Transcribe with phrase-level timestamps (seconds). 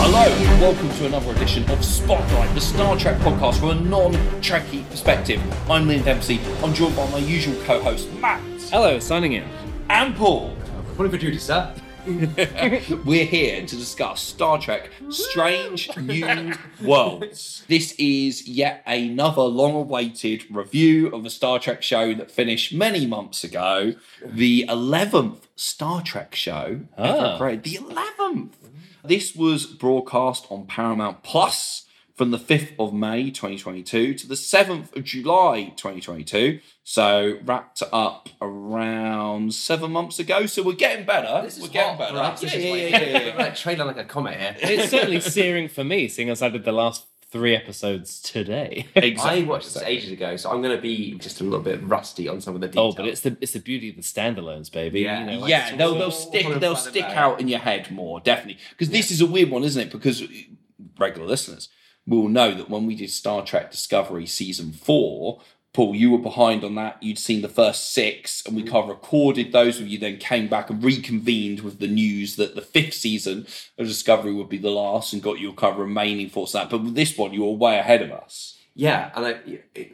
[0.00, 4.88] Hello, and welcome to another edition of Spocklight, the Star Trek podcast from a non-Trekkie
[4.90, 5.40] perspective.
[5.70, 6.40] I'm Liam Dempsey.
[6.62, 8.40] I'm joined by my usual co-host Matt
[8.70, 9.44] Hello, signing in.
[9.90, 10.56] and Paul.
[10.88, 11.74] Reporting for duty, sir.
[13.04, 17.64] We're here to discuss Star Trek Strange New Worlds.
[17.68, 23.04] This is yet another long awaited review of a Star Trek show that finished many
[23.06, 23.94] months ago.
[24.24, 27.36] The 11th Star Trek show ever Ah.
[27.38, 27.64] created.
[27.64, 28.50] The 11th!
[29.04, 31.84] This was broadcast on Paramount Plus
[32.16, 36.58] from the 5th of May 2022 to the 7th of July 2022.
[36.82, 40.46] So wrapped up around seven months ago.
[40.46, 41.42] So we're getting better.
[41.44, 42.16] This is we're getting better.
[42.16, 42.42] for us.
[42.42, 43.36] Yeah, yeah, like, yeah, yeah, yeah.
[43.36, 44.56] like trailing like a comet here.
[44.60, 48.86] It's certainly searing for me, seeing as I did the last three episodes today.
[48.94, 49.42] Exactly.
[49.42, 52.28] I watched this ages ago, so I'm going to be just a little bit rusty
[52.28, 52.94] on some of the details.
[52.94, 55.00] oh, but it's the it's the beauty of the standalones, baby.
[55.00, 55.20] Yeah.
[55.20, 58.58] You know, like, yeah, they'll, they'll stick they'll stick out in your head more definitely
[58.70, 59.92] because this is a weird one, isn't it?
[59.92, 60.22] Because
[60.98, 61.68] regular listeners
[62.06, 65.40] will know that when we did Star Trek Discovery season four,
[65.74, 67.00] Paul, you were behind on that.
[67.02, 69.98] You'd seen the first six, and we kind of recorded those with you.
[69.98, 74.48] Then came back and reconvened with the news that the fifth season of Discovery would
[74.48, 76.70] be the last, and got your kind of remaining thoughts on that.
[76.70, 78.58] But with this one, you were way ahead of us.
[78.74, 79.40] yeah, and I,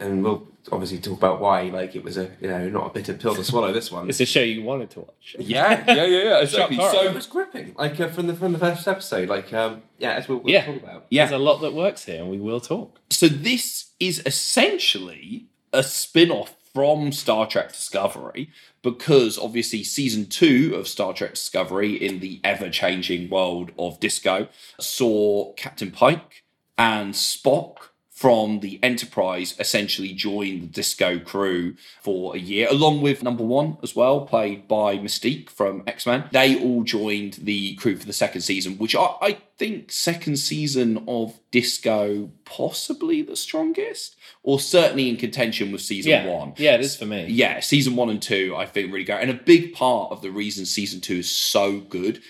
[0.01, 3.13] and we'll obviously talk about why like it was a you know not a bitter
[3.15, 3.71] pill to swallow.
[3.73, 4.09] This one.
[4.09, 5.37] it's a show you wanted to watch.
[5.41, 6.39] Yeah, yeah, yeah, yeah.
[6.41, 6.77] Exactly.
[6.79, 9.29] Chuck it was gripping, like uh, from the from the first episode.
[9.29, 10.65] Like um, yeah, as we'll, we'll Yeah.
[10.67, 11.07] talk about.
[11.11, 13.01] yeah, There's a lot that works here, and we will talk.
[13.11, 18.51] So this is essentially a spin-off from Star Trek Discovery
[18.83, 24.49] because obviously season 2 of Star Trek Discovery in the ever-changing world of disco
[24.81, 26.45] saw Captain Pike
[26.79, 33.25] and Spock from the Enterprise essentially join the disco crew for a year, along with
[33.25, 36.29] number one as well, played by Mystique from X Men.
[36.31, 41.05] They all joined the crew for the second season, which I, I think second season
[41.09, 44.15] of Disco possibly the strongest,
[44.45, 46.55] or certainly in contention with season Yeah, one.
[46.57, 47.27] yeah, it is for me.
[47.29, 49.17] Yeah, season one and two, I think really go.
[49.17, 52.23] And a big part of the reason season two is so good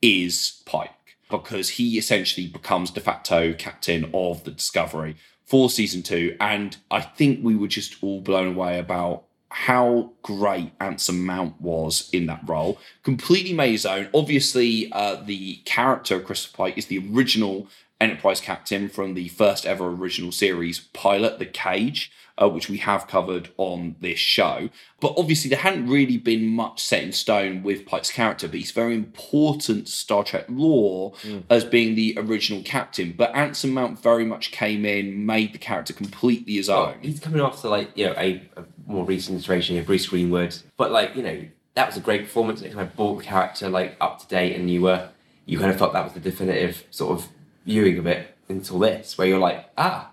[0.00, 0.90] is Pike,
[1.28, 5.16] because he essentially becomes de facto captain of the Discovery
[5.52, 6.34] for season two.
[6.40, 12.08] And I think we were just all blown away about how great Anson Mount was
[12.10, 12.78] in that role.
[13.02, 14.08] Completely made his own.
[14.14, 17.68] Obviously, uh, the character of Christopher Pike is the original
[18.00, 22.10] Enterprise captain from the first ever original series pilot, The Cage,
[22.42, 24.68] uh, which we have covered on this show.
[25.00, 28.70] But obviously, there hadn't really been much set in stone with Pike's character, but he's
[28.70, 31.12] very important Star Trek lore
[31.50, 33.14] as being the original captain.
[33.16, 36.96] But Anson Mount very much came in, made the character completely his own.
[37.00, 40.90] he's coming after like you know a, a more recent iteration of Bruce Greenwood, but
[40.90, 41.44] like you know
[41.74, 42.62] that was a great performance.
[42.62, 45.08] It kind of brought the character like up to date, and you were
[45.46, 47.28] you kind of felt that was the definitive sort of
[47.64, 50.11] viewing of it until this, where you're like, ah,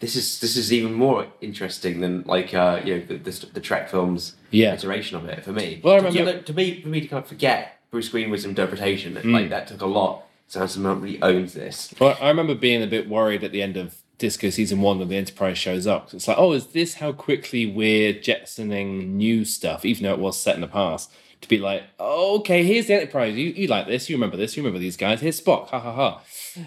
[0.00, 3.60] this is this is even more interesting than like uh, you know the, the, the
[3.60, 4.74] Trek films Yeah.
[4.74, 5.80] iteration of it for me.
[5.82, 8.44] Well, I To- remember- to, to me for me to kind of forget Bruce Greenwood's
[8.44, 9.32] interpretation, Mm.
[9.32, 10.24] like that took a lot.
[10.46, 11.92] So Anson Mount really owns this.
[12.00, 15.08] Well, I remember being a bit worried at the end of Disco season one when
[15.08, 16.12] the Enterprise shows up.
[16.14, 20.40] It's like, oh, is this how quickly we're jetsoning new stuff, even though it was
[20.40, 21.12] set in the past?
[21.40, 23.36] To be like, oh, okay, here's the Enterprise.
[23.36, 24.10] You, you like this?
[24.10, 24.56] You remember this?
[24.56, 25.20] You remember these guys?
[25.20, 25.68] Here's Spock.
[25.68, 26.20] Ha ha ha.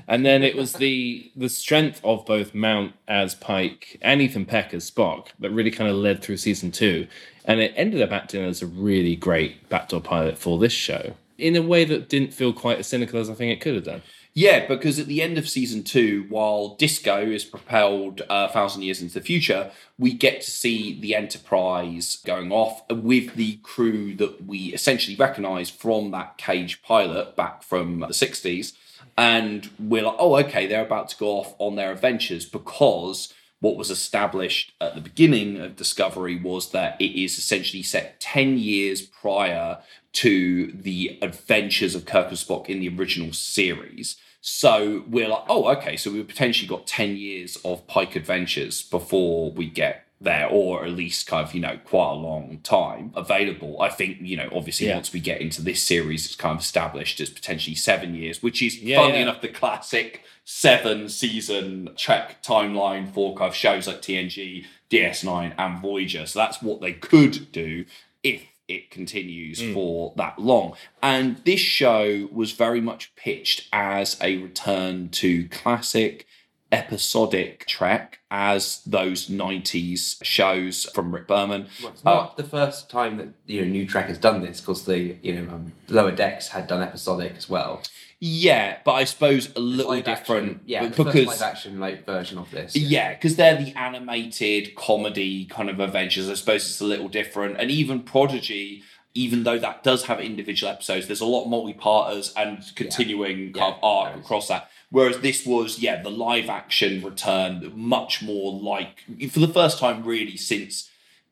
[0.07, 4.73] And then it was the the strength of both Mount as Pike and Ethan Peck
[4.73, 7.07] as Spock that really kind of led through season two,
[7.43, 11.55] and it ended up acting as a really great backdoor pilot for this show in
[11.55, 14.01] a way that didn't feel quite as cynical as I think it could have done.
[14.33, 18.83] Yeah, because at the end of season two, while Disco is propelled uh, a thousand
[18.83, 24.15] years into the future, we get to see the Enterprise going off with the crew
[24.15, 28.73] that we essentially recognise from that Cage pilot back from the 60s.
[29.17, 33.77] And we're like, oh, okay, they're about to go off on their adventures because what
[33.77, 39.01] was established at the beginning of Discovery was that it is essentially set 10 years
[39.01, 39.77] prior
[40.13, 44.17] to the adventures of Kirk and Spock in the original series.
[44.41, 49.51] So we're like, oh, okay, so we've potentially got 10 years of Pike adventures before
[49.51, 53.81] we get there, or at least kind of, you know, quite a long time available.
[53.81, 54.95] I think, you know, obviously Yeah.
[54.95, 58.61] once we get into this series, it's kind of established as potentially seven years, which
[58.61, 59.23] is Yeah, funnily yeah.
[59.23, 65.81] enough the classic seven season Trek timeline for kind of shows like TNG, DS9, and
[65.81, 66.25] Voyager.
[66.27, 67.85] So that's what they could do
[68.23, 69.73] if it continues Mm.
[69.73, 70.75] for that long.
[71.01, 76.25] And this show was very much pitched as a return to classic
[76.71, 81.67] episodic Trek as those 90s shows from Rick Berman.
[81.81, 84.85] Well, it's not the first time that you know New Trek has done this because
[84.85, 87.81] the you know um, Lower Decks had done episodic as well.
[88.23, 91.41] Yeah, but I suppose a little Live different action, yeah, but the first because live
[91.41, 92.75] action like version of this.
[92.75, 96.29] Yeah, because they're the animated comedy kind of adventures.
[96.29, 97.59] I suppose it's a little different.
[97.59, 98.83] And even Prodigy,
[99.15, 103.61] even though that does have individual episodes, there's a lot of multi-parters and continuing Yeah,
[103.61, 104.69] kind of arc across that.
[104.91, 108.99] Whereas this was, yeah, the live action return, much more like
[109.31, 110.89] for the first time really since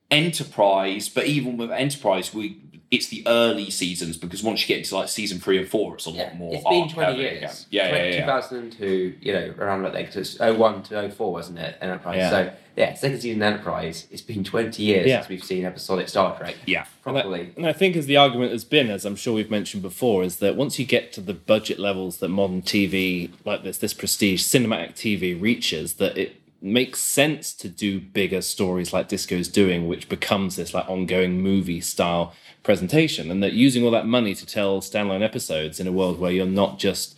[0.09, 2.61] Enterprise, but even with Enterprise, we
[2.91, 6.07] it's the early seasons because once you get into like season three and four, it's
[6.07, 6.55] a Yeah, lot more.
[6.55, 7.37] it's been 20 years.
[7.37, 7.53] again.
[7.69, 8.19] Yeah, yeah, yeah.
[8.21, 10.15] 2002, you know, around like that.
[10.15, 11.77] It's 01 to 04, wasn't it?
[11.81, 12.17] Enterprise.
[12.17, 12.29] Yeah.
[12.31, 14.07] So, yeah, second season Enterprise.
[14.09, 15.17] It's been 20 years Yeah.
[15.19, 16.55] since we've seen episodic Star Trek.
[16.65, 16.85] Yeah.
[17.05, 19.83] And I- And I think as the argument has been, as I'm sure we've mentioned
[19.83, 23.77] before, is that once you get to the budget levels that modern TV like this,
[23.77, 29.47] this prestige cinematic TV reaches, that it makes sense to do bigger stories like Disco's
[29.47, 32.33] doing, which becomes this like ongoing movie style
[32.63, 33.31] presentation.
[33.31, 36.45] And that using all that money to tell standalone episodes in a world where you're
[36.45, 37.15] not just,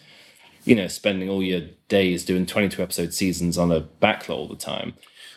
[0.64, 4.56] you know, spending all your days doing 22 episode seasons on a backlot all the
[4.56, 4.94] time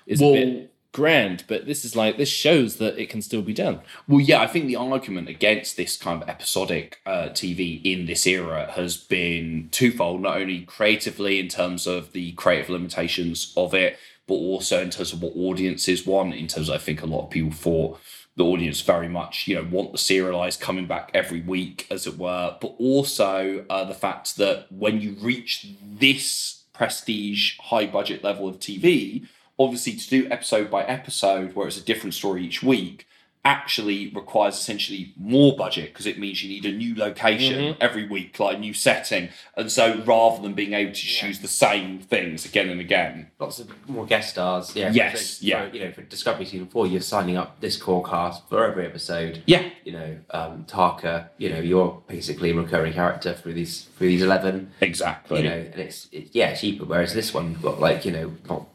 [0.07, 1.45] is Well- a bit grand.
[1.47, 3.81] But this is like this shows that it can still be done.
[4.09, 8.27] Well, yeah, I think the argument against this kind of episodic uh, TV in this
[8.27, 10.23] era has been twofold.
[10.23, 15.13] Not only creatively in terms of the creative limitations of it, but also in terms
[15.13, 16.35] of what audiences want.
[16.35, 18.01] In terms, of, I think a lot of people thought
[18.37, 22.17] the audience very much, you know, want the serialized coming back every week, as it
[22.17, 22.57] were.
[22.61, 28.59] But also uh, the fact that when you reach this prestige, high budget level of
[28.59, 29.27] TV,
[29.59, 33.07] obviously to do episode by episode, where it's a different story each week,
[33.47, 38.41] actually requires essentially more budget because it means you need a new location every week,
[38.41, 39.29] like a new setting.
[39.55, 41.27] And so rather than being able to Yeah.
[41.27, 44.75] use the same things again and again, Lots of more guest stars.
[44.75, 44.91] Yeah.
[44.95, 45.71] Yes, yeah.
[45.71, 49.43] You know, for Discovery season four, you're signing up this core cast for every episode.
[49.45, 51.29] yeah, You know, um, Tarka.
[51.37, 54.71] You know, you're basically a recurring character through these through these eleven.
[54.81, 55.43] exactly.
[55.43, 56.87] You know, and it's, it's yeah cheaper.
[56.87, 58.69] Whereas this one, you've got like you know, not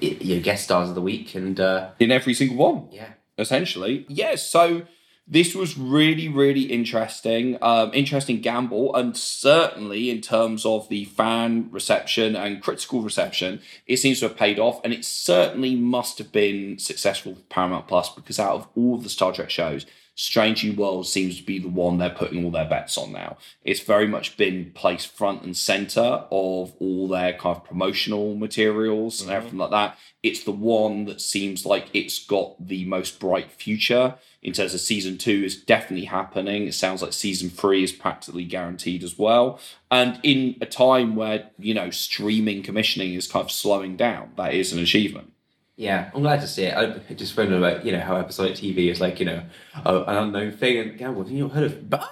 [0.00, 2.88] you know, guest stars of the week, and uh, in every single one.
[2.90, 4.06] yeah, essentially.
[4.08, 4.82] Yes, so
[5.26, 7.56] this was really, really interesting.
[7.62, 13.98] Um, interesting gamble, and certainly in terms of the fan reception and critical reception, it
[13.98, 18.12] seems to have paid off, and it certainly must have been successful for Paramount Plus
[18.12, 19.86] because out of all the Star Trek shows.
[20.14, 23.38] Strange New Worlds seems to be the one they're putting all their bets on now.
[23.64, 29.20] It's very much been placed front and center of all their kind of promotional materials
[29.20, 29.36] and mm-hmm.
[29.36, 29.98] everything like that.
[30.22, 34.80] It's the one that seems like it's got the most bright future in terms of
[34.80, 36.66] season two is definitely happening.
[36.66, 39.60] It sounds like season three is practically guaranteed as well.
[39.90, 44.52] And in a time where, you know, streaming commissioning is kind of slowing down, that
[44.52, 45.32] is an achievement.
[45.76, 46.10] Yeah.
[46.14, 46.74] I'm glad to see it.
[46.76, 49.42] I just wonder about you know how episodic TV is like you know
[49.84, 50.78] a, an unknown thing.
[50.78, 52.08] And Gamble, have you heard of Bones?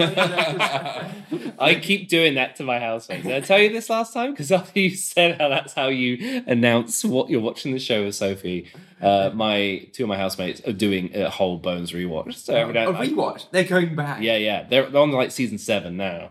[1.59, 3.25] I keep doing that to my housemates.
[3.25, 4.31] Did I tell you this last time?
[4.31, 8.15] Because after you said how that's how you announce what you're watching the show with
[8.15, 12.35] Sophie, uh, my two of my housemates are doing a whole Bones rewatch.
[12.35, 13.51] So every now a rewatch.
[13.51, 14.23] They're going back.
[14.23, 16.31] yeah, yeah, they're, they're on like season seven now,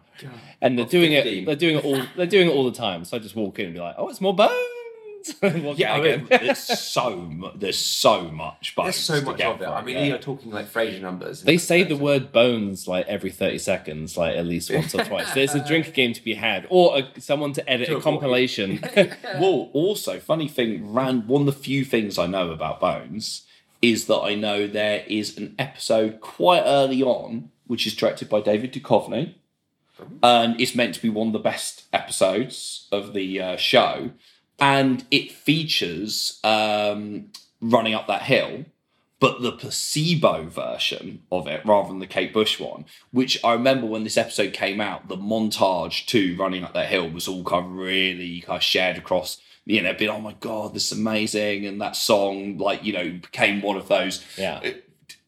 [0.62, 1.44] and they're doing 15.
[1.44, 1.46] it.
[1.46, 2.02] They're doing it all.
[2.16, 3.04] They're doing it all the time.
[3.04, 4.54] So I just walk in and be like, "Oh, it's more Bones."
[5.42, 6.28] Walk Yeah, out I mean, again.
[6.46, 8.74] there's so mu- there's so much.
[8.76, 9.64] There's so much of it.
[9.66, 10.04] from, I mean, yeah.
[10.06, 11.42] you're talking like Frasier numbers.
[11.44, 15.34] They say the word bones like every 30 seconds, like at least once or twice.
[15.34, 18.04] There's a drink game to be had, or a, someone to edit To a avoid.
[18.12, 18.84] compilation.
[19.40, 23.44] Well, also, funny thing, Rand, one of the few things I know about Bones
[23.82, 28.40] is that I know there is an episode quite early on, which is directed by
[28.42, 29.36] David Duchovny,
[30.22, 34.12] and it's meant to be one of the best episodes of the uh, show.
[34.60, 38.66] And it features um, running up that hill,
[39.20, 43.88] but the placebo version of it rather than the Kate Bush one, which I remember
[43.88, 47.66] when this episode came out, the montage to running up that hill was all kind
[47.66, 51.66] of really kind of shared across, you know, being, oh my God, this is amazing.
[51.66, 54.60] And that song, like, you know, became one of those yeah.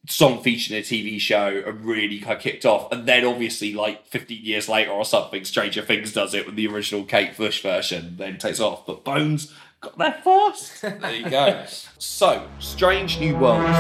[0.07, 2.91] Song featured in a TV show and really kind of kicked off.
[2.91, 6.67] And then obviously, like 15 years later or something, Stranger Things does it with the
[6.67, 8.85] original Kate Bush version, then takes off.
[8.85, 10.81] But Bones, Got that fast?
[11.01, 11.65] There you go.
[12.00, 13.77] so, Strange New Worlds.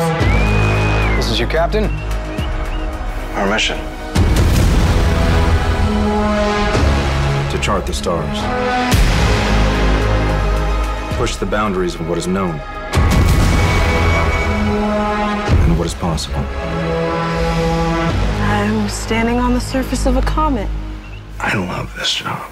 [1.17, 1.85] This is your captain.
[3.35, 3.77] Our mission.
[7.51, 8.37] To chart the stars.
[11.17, 12.59] Push the boundaries of what is known.
[16.05, 16.45] Possible.
[18.57, 20.69] I'm standing on the surface of a comet.
[21.39, 22.51] I love this job.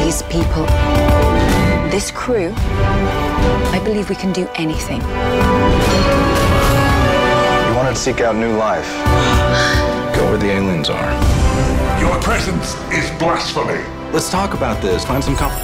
[0.00, 0.66] These people,
[1.90, 2.52] this crew,
[3.76, 5.00] I believe we can do anything.
[7.66, 8.88] You want to seek out new life.
[10.14, 11.10] Go where the aliens are.
[12.00, 13.82] Your presence is blasphemy.
[14.12, 15.04] Let's talk about this.
[15.04, 15.58] Find some comfort.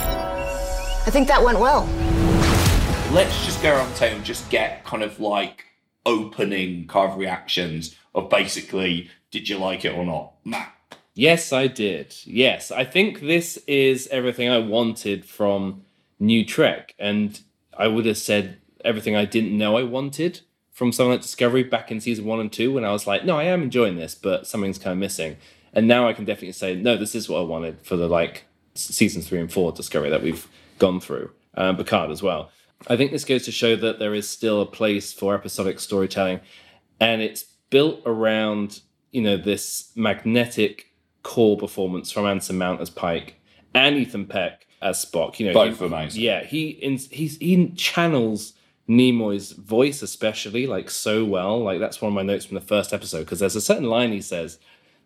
[1.06, 1.88] I think that went well.
[3.12, 5.64] Let's just go around table and just get kind of like
[6.06, 10.34] opening kind of reactions of basically, did you like it or not?
[10.44, 10.72] Matt.
[11.14, 12.14] Yes, I did.
[12.24, 15.82] Yes, I think this is everything I wanted from
[16.20, 17.38] New Trek, and
[17.76, 20.40] I would have said everything I didn't know I wanted
[20.70, 23.36] from something like Discovery back in season one and two when I was like, no,
[23.36, 25.36] I am enjoying this, but something's kind of missing.
[25.74, 28.44] And now I can definitely say, no, this is what I wanted for the like
[28.76, 30.46] s- season three and four Discovery that we've
[30.78, 32.50] gone through, um, Picard as well.
[32.88, 36.40] I think this goes to show that there is still a place for episodic storytelling,
[36.98, 38.80] and it's built around
[39.12, 40.86] you know this magnetic
[41.22, 43.36] core performance from Anson Mount as Pike
[43.74, 45.38] and Ethan Peck as Spock.
[45.38, 46.22] You know, Both he- amazing.
[46.22, 48.54] Yeah, he in, he's he channels
[48.88, 51.62] Nimoy's voice especially like so well.
[51.62, 54.12] Like that's one of my notes from the first episode because there's a certain line
[54.12, 54.58] he says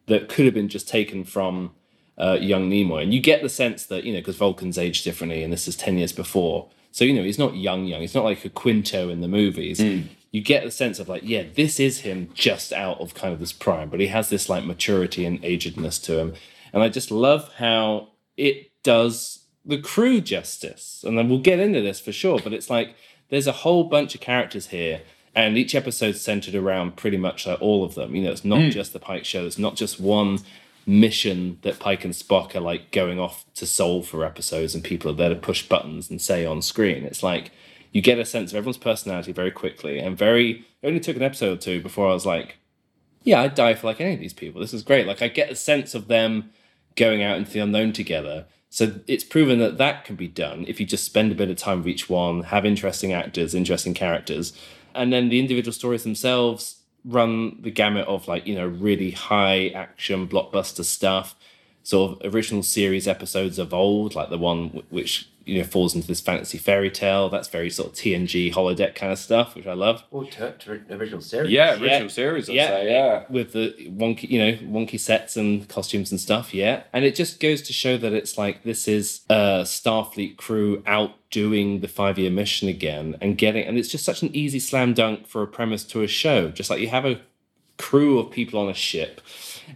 [0.06, 1.72] that could have been just taken from
[2.18, 5.42] uh, young Nimoy, and you get the sense that you know because Vulcans age differently,
[5.42, 8.02] and this is ten years before, so you know he's not young, young.
[8.02, 9.80] He's not like a Quinto in the movies.
[9.80, 10.02] Hmm.
[10.30, 13.40] You get the sense of like, yeah, this is him just out of kind of
[13.40, 16.34] this prime, but he has this like maturity and agedness to him,
[16.72, 21.80] and I just love how it does the crew justice, and then we'll get into
[21.80, 22.38] this for sure.
[22.38, 22.94] But it's like
[23.28, 25.02] there's a whole bunch of characters here
[25.34, 28.14] and each episode's centered around pretty much like all of them.
[28.14, 28.70] You know, it's not hmm.
[28.70, 29.44] just the Pike show.
[29.44, 30.38] It's not just one
[30.86, 35.10] mission that Pike and Spock are like going off to solve for episodes, and people
[35.10, 37.04] are there to push buttons and say on screen.
[37.04, 37.50] It's like
[37.92, 40.64] you get a sense of everyone's personality very quickly, and very.
[40.82, 42.58] It only took an episode or two before I was like,
[43.22, 44.60] yeah, I'd die for like any of these people.
[44.60, 45.06] This is great.
[45.06, 46.50] Like I get a sense of them
[46.94, 48.46] going out into the unknown together.
[48.70, 51.56] So it's proven that that can be done if you just spend a bit of
[51.56, 54.52] time with each one, have interesting actors, interesting characters,
[54.94, 59.68] and then the individual stories themselves run the gamut of like you know really high
[59.68, 61.34] action blockbuster stuff,
[61.82, 65.94] sort of original series episodes of old, like the one w- which you know falls
[65.94, 67.28] into this fantasy fairy tale.
[67.28, 70.04] That's very sort of TNG holodeck kind of stuff, which I love.
[70.12, 71.50] Oh, or to, to original series.
[71.50, 72.08] Yeah, original Yeah.
[72.08, 73.24] series, I'd yeah, say, yeah.
[73.28, 76.54] with the wonky, you know, wonky sets and costumes and stuff.
[76.54, 80.82] Yeah, and it just goes to show that it's like this is a Starfleet crew
[80.86, 84.58] out doing the five year mission again and getting, and it's just such an easy
[84.60, 86.50] slam dunk for a premise to a show.
[86.50, 87.20] Just like you have a
[87.76, 89.20] crew of people on a ship,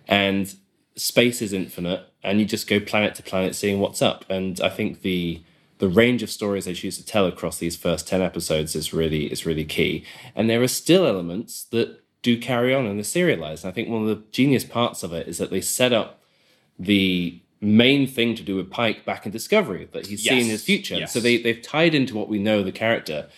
[0.07, 0.55] and
[0.95, 4.25] space is infinite, and you just go planet to planet seeing what's up.
[4.31, 5.43] And I think the
[5.79, 9.31] the range of stories they choose to tell across these first 10 episodes is really
[9.33, 10.05] is really key.
[10.35, 13.65] And there are still elements that do carry on and are serialized.
[13.65, 16.21] And i think one of the genius parts of it is that they set up
[16.79, 20.97] the main thing to do with pike back in discovery that he's seeing his future.
[20.97, 21.13] Yes.
[21.13, 23.29] so they, they've tied into what we know of the character.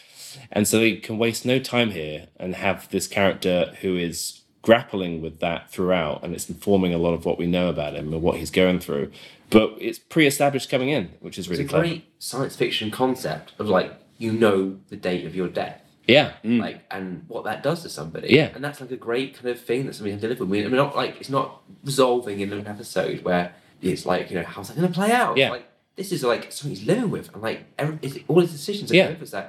[0.53, 5.23] And so they can waste no time here and have this character who is grappling
[5.23, 6.23] with that throughout.
[6.23, 8.79] And it's informing a lot of what we know about him and what he's going
[8.79, 9.11] through
[9.51, 13.53] but it's pre-established coming in which is really It's a clever great science fiction concept
[13.59, 15.81] of like you know the date of your death.
[16.07, 18.29] yeah like and what that does to somebody.
[18.29, 18.37] Mm.
[18.39, 18.49] Yeah.
[18.55, 20.45] and that's like a great kind of thing that somebody can deliver.
[20.45, 24.31] I mean, I mean, not like it's not resolving in an episode where it's like
[24.31, 25.37] you know how's that going to play out.
[25.37, 25.51] Yeah.
[25.51, 25.67] like
[25.97, 28.97] this is like something he's living with, and like every, it's, all his decisions are
[28.97, 29.11] Yeah.
[29.11, 29.25] yeah.
[29.37, 29.47] that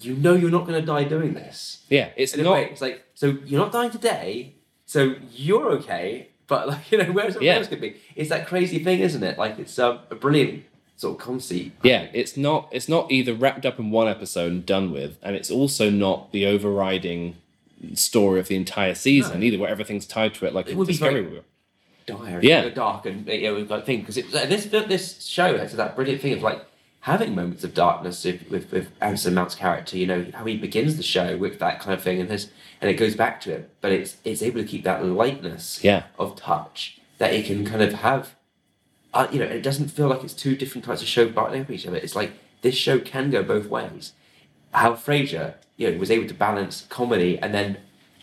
[0.00, 1.84] you know you're not going to die doing this.
[1.88, 2.54] Yeah, it's In not.
[2.54, 4.56] way, it's like so you're not dying today,
[4.86, 6.28] so you're okay.
[6.52, 7.54] But like you know, where's Yeah.
[7.54, 7.96] else could be?
[8.14, 9.38] It's that crazy thing, isn't it?
[9.38, 10.64] Like it's um, a brilliant
[10.98, 11.72] sort of conceit.
[11.82, 12.68] Yeah, it's not.
[12.70, 16.30] It's not either wrapped up in one episode and done with, and it's also not
[16.32, 17.36] the overriding
[17.94, 19.46] story of the entire season No.
[19.46, 20.52] either, where everything's tied to it.
[20.52, 21.22] Like It would be Discovery.
[21.22, 21.42] very-
[22.06, 22.68] dire, Yeah.
[22.68, 26.34] dark, and you know, we've got thing because this this show has that brilliant thing
[26.34, 26.60] of like
[27.02, 29.96] having moments of darkness with with, with Anson Mount's character.
[29.96, 32.90] You know how he begins the show with that kind of thing, and his and
[32.90, 36.04] it goes back to it, but it's it's able to keep that lightness Yeah.
[36.18, 38.34] of touch that it can kind of have.
[39.14, 41.70] Uh, you know, it doesn't feel like it's two different types of show battling up
[41.70, 41.98] each other.
[41.98, 42.32] It's like
[42.62, 44.14] this show can go both ways.
[44.72, 47.76] How Frasier, you know, was able to balance comedy and then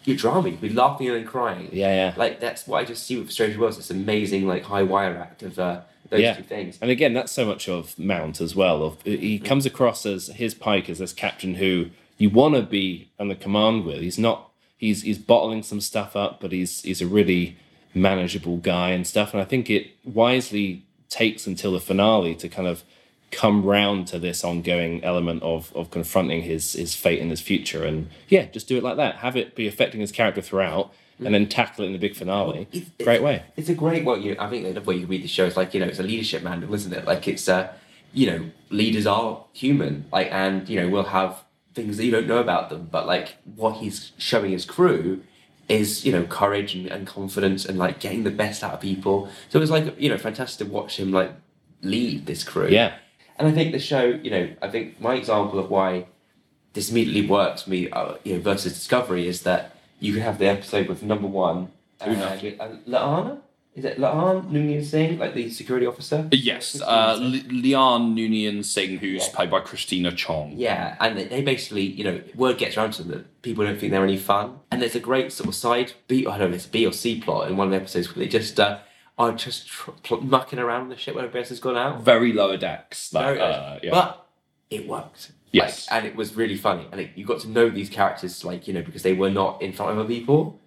[0.06, 1.70] your drama, you'd be laughing and then crying.
[1.72, 2.14] Yeah, yeah.
[2.18, 3.78] Like that's what I just see with Stranger Worlds.
[3.78, 6.34] This amazing like high wire act of uh, those Yeah.
[6.36, 6.78] two things.
[6.82, 8.84] And again, that's so much of Mount as well.
[8.84, 9.46] Of he mm.
[9.46, 13.36] comes across as his Pike as this captain who you want to be on the
[13.36, 14.02] command with.
[14.02, 14.50] He's not.
[14.78, 17.58] He's he's bottling some stuff up, but he's he's a really
[17.94, 19.34] manageable guy and stuff.
[19.34, 22.84] And I think it wisely takes until the finale to kind of
[23.32, 27.84] come round to this ongoing element of of confronting his his fate and his future.
[27.84, 29.16] And yeah, just do it like that.
[29.16, 32.68] Have it be affecting his character throughout, and then tackle it in the big finale.
[32.72, 33.44] It's- Great way.
[33.58, 35.58] It's a great well, you know, I think the way you read the show is
[35.58, 37.06] like, you know, it's a leadership manual, isn't it?
[37.06, 37.74] Like it's uh
[38.12, 41.44] you know, leaders are human, like and you know, we'll have
[41.76, 45.22] things that you don't know about them, but like what he's showing his crew
[45.68, 49.30] is, you know, courage and, and confidence and like getting the best out of people.
[49.50, 51.32] So it was like, you know, fantastic to watch him like
[51.84, 52.68] lead this crew.
[52.70, 52.96] Yeah.
[53.38, 56.08] And I think the show, you know, I think my example of why
[56.74, 60.38] this immediately works for me, uh, you know, versus Discovery is that you can have
[60.40, 62.38] the episode with number one, uh, uh,
[62.88, 63.40] Laana?
[63.76, 66.28] Is it La'an Noonien Singh, like the security officer?
[66.32, 69.34] Yes, uh, Li- Lian Noonien Singh, who's Yeah.
[69.36, 70.54] played by Christina Chong.
[70.58, 73.92] Yeah, and they- basically, you know, word gets around to them that people don't think
[73.92, 74.60] they're any fun.
[74.72, 76.86] And there's a great sort of side B, I don't know if it's a B
[76.86, 78.80] or C plot in one of the episodes where they just uh,
[79.18, 82.02] are just tr- pl- mucking around the ship when everybody else has gone out.
[82.02, 83.10] Very lower decks.
[83.12, 83.92] That, Very- uh, yeah.
[83.92, 84.26] But
[84.70, 85.32] it worked.
[85.52, 85.90] Yes.
[85.90, 86.88] Like, and it was really funny.
[86.92, 89.62] And it, you got to know these characters, like, you know, because they were not
[89.62, 90.60] in front of other people.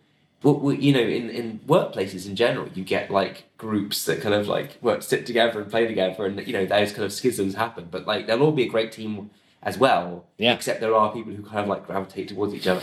[0.43, 4.49] But, you know, in, in workplaces in general, you get, like, groups that kind of,
[4.49, 6.27] like, work, sit together and play together.
[6.27, 7.87] And, you know, those kind of schisms happen.
[7.91, 9.31] But, like, they'll all be a great team
[9.63, 10.25] as well.
[10.39, 10.53] Yeah.
[10.55, 12.83] Except there are people who kind of, like, gravitate towards each other.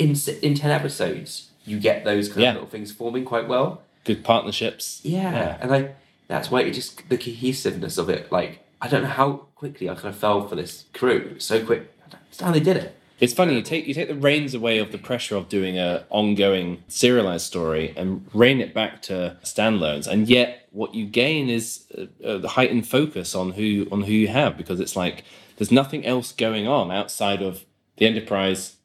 [0.00, 2.48] In, in 10 episodes, you get those kind Yeah.
[2.50, 3.82] of little things forming quite well.
[4.02, 5.00] Good partnerships.
[5.04, 5.96] Yeah, and like,
[6.28, 8.30] that's why it just the cohesiveness of it.
[8.30, 11.92] Like I don't know how quickly I kind of fell for this crew so quick.
[12.06, 12.96] I don't understand how they did it.
[13.18, 16.04] It's funny you take you take the reins away of the pressure of doing a
[16.10, 21.86] ongoing serialized story and rein it back to standalones, and yet what you gain is
[21.98, 25.24] uh, uh, a, a heightened focus on who on who you have because it's like
[25.56, 27.64] there's nothing else going on outside of
[27.96, 28.76] the Enterprise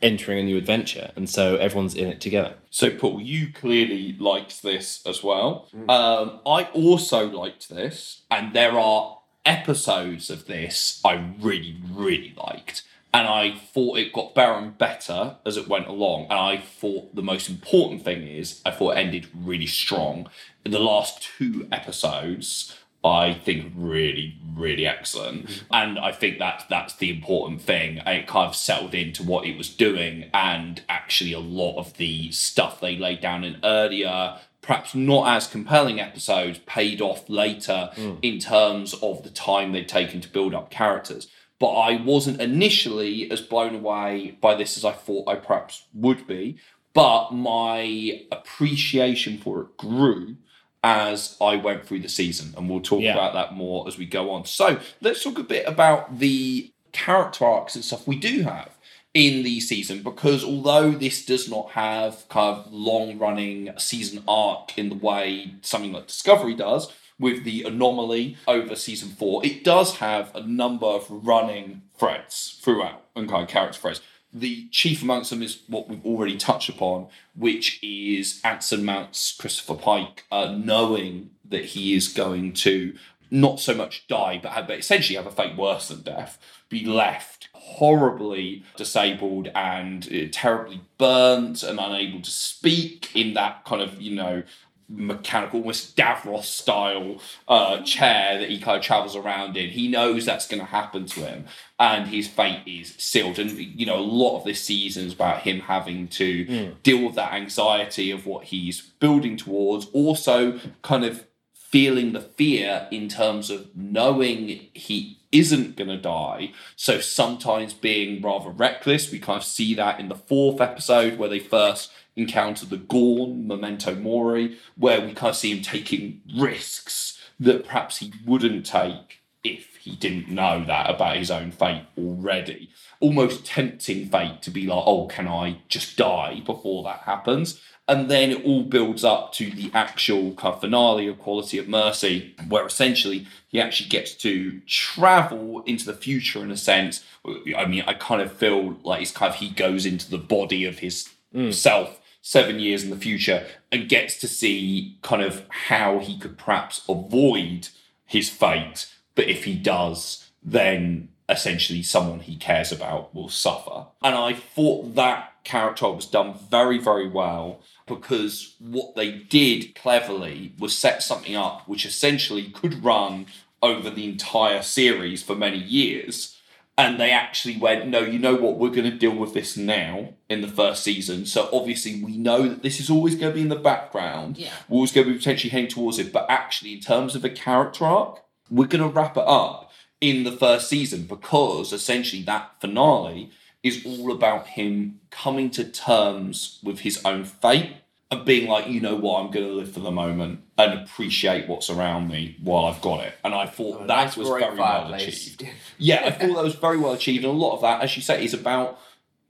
[0.00, 2.54] entering a new adventure, and so everyone's in it together.
[2.70, 5.68] So, Paul, you clearly liked this as well.
[5.76, 5.90] Mm.
[5.90, 12.82] Um, I also liked this, and there are episodes of this I really, really liked.
[13.12, 16.24] And I thought it got better and better as it went along.
[16.30, 20.28] And I thought the most important thing is I thought it ended really strong.
[20.64, 25.46] In the last two episodes, I think really, really excellent.
[25.46, 25.64] Mm-hmm.
[25.72, 27.96] And I think that that's the important thing.
[28.06, 32.30] It kind of settled into what it was doing, and actually a lot of the
[32.30, 34.38] stuff they laid down in earlier,
[34.70, 38.14] perhaps not as compelling episodes, paid off later hmm.
[38.22, 41.28] in terms of the time they'd taken to build up characters.
[41.58, 46.24] But I wasn't initially as blown away by this as I thought I perhaps would
[46.24, 46.58] be.
[46.94, 50.36] But my appreciation for it grew
[50.84, 53.14] as I went through the season, and we'll talk Yeah.
[53.14, 54.44] about that more as we go on.
[54.44, 58.69] So let's talk a bit about the character arcs and stuff we do have
[59.12, 64.78] in the season, because although this does not have kind of long running season arc
[64.78, 69.96] in the way something like Discovery does, with the anomaly over season four, it does
[69.96, 74.00] have a number of running threads throughout and kind of character threads.
[74.32, 79.74] The chief amongst them is what we've already touched upon, which is Anson Mount's Christopher
[79.74, 82.94] Pike, uh, knowing that he is going to
[83.30, 86.84] not so much die, but, have, but essentially have a fate worse than death, be
[86.84, 87.39] left
[87.70, 94.14] horribly disabled and uh, terribly burnt and unable to speak in that kind of, you
[94.14, 94.42] know,
[94.88, 99.70] mechanical, almost Davros style uh, chair that he kind of travels around in.
[99.70, 101.44] He knows that's going to happen to him,
[101.78, 103.38] and his fate is sealed.
[103.38, 107.14] And you know, a lot of this season is about him having to deal with
[107.14, 109.86] that anxiety of what he's building towards.
[109.92, 116.52] Also, kind of feeling the fear in terms of knowing he isn't going to die.
[116.76, 119.10] So sometimes being rather reckless.
[119.10, 123.46] We kind of see that in the fourth episode where they first encounter the Gorn,
[123.46, 129.22] Memento Mori, where we kind of see him taking risks that perhaps he wouldn't take
[129.42, 132.70] if he didn't know that about his own fate already.
[133.00, 137.60] Almost tempting fate to be like, oh, can I just die before that happens?
[137.90, 141.66] And then it all builds up to the actual kind of finale of Quality of
[141.66, 147.04] Mercy, where essentially he actually gets to travel into the future in a sense.
[147.26, 150.64] I mean, I kind of feel like it's kind of he goes into the body
[150.64, 151.52] of his mm.
[151.52, 156.38] self seven years in the future and gets to see kind of how he could
[156.38, 157.70] perhaps avoid
[158.06, 158.86] his fate.
[159.16, 163.86] But if he does, then essentially someone he cares about will suffer.
[164.00, 167.60] And I thought that character was done very, very well.
[167.90, 173.26] Because what they did cleverly was set something up which essentially could run
[173.62, 176.36] over the entire series for many years.
[176.78, 178.56] And they actually went, no, you know what?
[178.56, 181.26] We're going to deal with this now in the first season.
[181.26, 184.38] So obviously, we know that this is always going to be in the background.
[184.38, 184.52] Yeah.
[184.66, 186.10] We're always going to be potentially heading towards it.
[186.10, 190.24] But actually, in terms of a character arc, we're going to wrap it up in
[190.24, 193.30] the first season because essentially that finale
[193.62, 197.72] is all about him coming to terms with his own fate
[198.10, 201.48] and being like, you know what, I'm going to live for the moment and appreciate
[201.48, 203.14] what's around me while I've got it.
[203.22, 205.46] And I thought that was very well achieved.
[205.78, 207.24] Yeah, I thought that was very well achieved.
[207.24, 208.78] And a lot of that, as you say, is about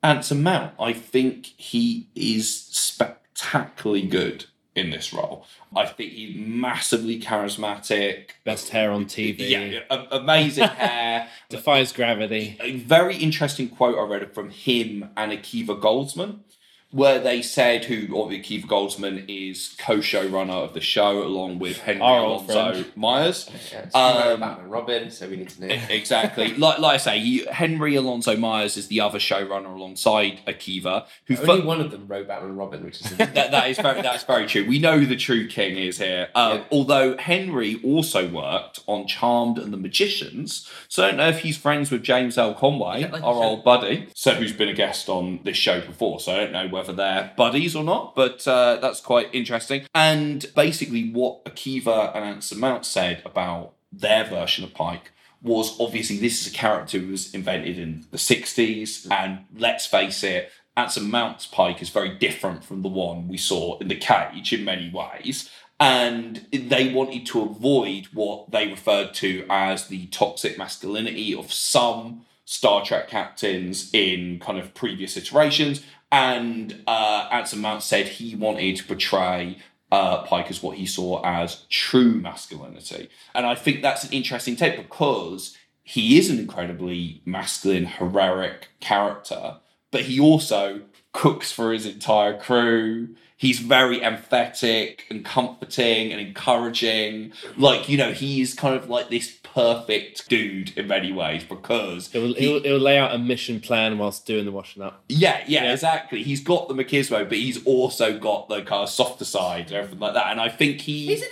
[0.03, 0.73] Anson Mount.
[0.79, 5.45] I think he is spectacularly good in this role.
[5.77, 8.31] I think he's massively charismatic.
[8.45, 9.51] Best hair on TV.
[9.51, 9.81] Yeah,
[10.11, 11.29] amazing hair.
[11.49, 12.57] Defies gravity.
[12.61, 16.41] A very interesting quote I read from him and Akiva Goldsman,
[16.93, 22.03] where they said, who obviously Akiva Goldsman is co-showrunner of the show along with Henry
[22.03, 22.85] Our Alonso.
[22.97, 23.49] Myers.
[23.73, 25.75] Yeah, it's um, Batman and Robin, so we need to know.
[25.91, 26.55] Exactly.
[26.55, 31.37] like, like I say, he, Henry Alonso Myers is the other showrunner alongside Akiva, who
[31.37, 34.03] Only fu- one of them wrote Batman and Robin, which is that, that is very
[34.03, 34.67] that's very true.
[34.67, 36.29] We know who the true king is here.
[36.35, 36.65] Um, Yeah.
[36.73, 41.57] Although Henry also worked on Charmed and the Magicians, so I don't know if he's
[41.57, 42.55] friends with James L.
[42.55, 46.19] Conway, Yeah, like our old buddy, so who's been a guest on this show before.
[46.21, 49.87] So I don't know whether they're buddies or not, but uh, that's quite interesting.
[49.95, 55.13] And basically, what Akiva and Anson Mount said about their version of Pike
[55.43, 60.23] was obviously this is a character who was invented in the 60s, and let's face
[60.23, 64.53] it, Anson Mount's Pike is very different from the one we saw in the cage
[64.53, 65.51] in many ways.
[65.79, 72.27] And they wanted to avoid what they referred to as the toxic masculinity of some
[72.45, 75.83] Star Trek captains in kind of previous iterations.
[76.13, 79.59] And uh, Anson Mount said he wanted to portray
[79.93, 83.09] uh, Pike as what he saw as true masculinity.
[83.35, 89.57] And I think that's an interesting take because he is an incredibly masculine, heroic character,
[89.91, 93.17] but he also cooks for his entire crew.
[93.41, 97.33] He's very emphatic and comforting and encouraging.
[97.57, 102.19] Like, you know, he's kind of like this perfect dude in many ways because It
[102.19, 104.83] will, he- it, will, it will lay out a mission plan whilst doing the washing
[104.83, 105.03] up.
[105.09, 105.73] yeah, yeah, Yeah.
[105.73, 106.23] exactly.
[106.23, 110.01] He's got the machismo, but he's also got the kind of softer side and everything
[110.01, 110.27] like that.
[110.31, 111.29] And I think he He's an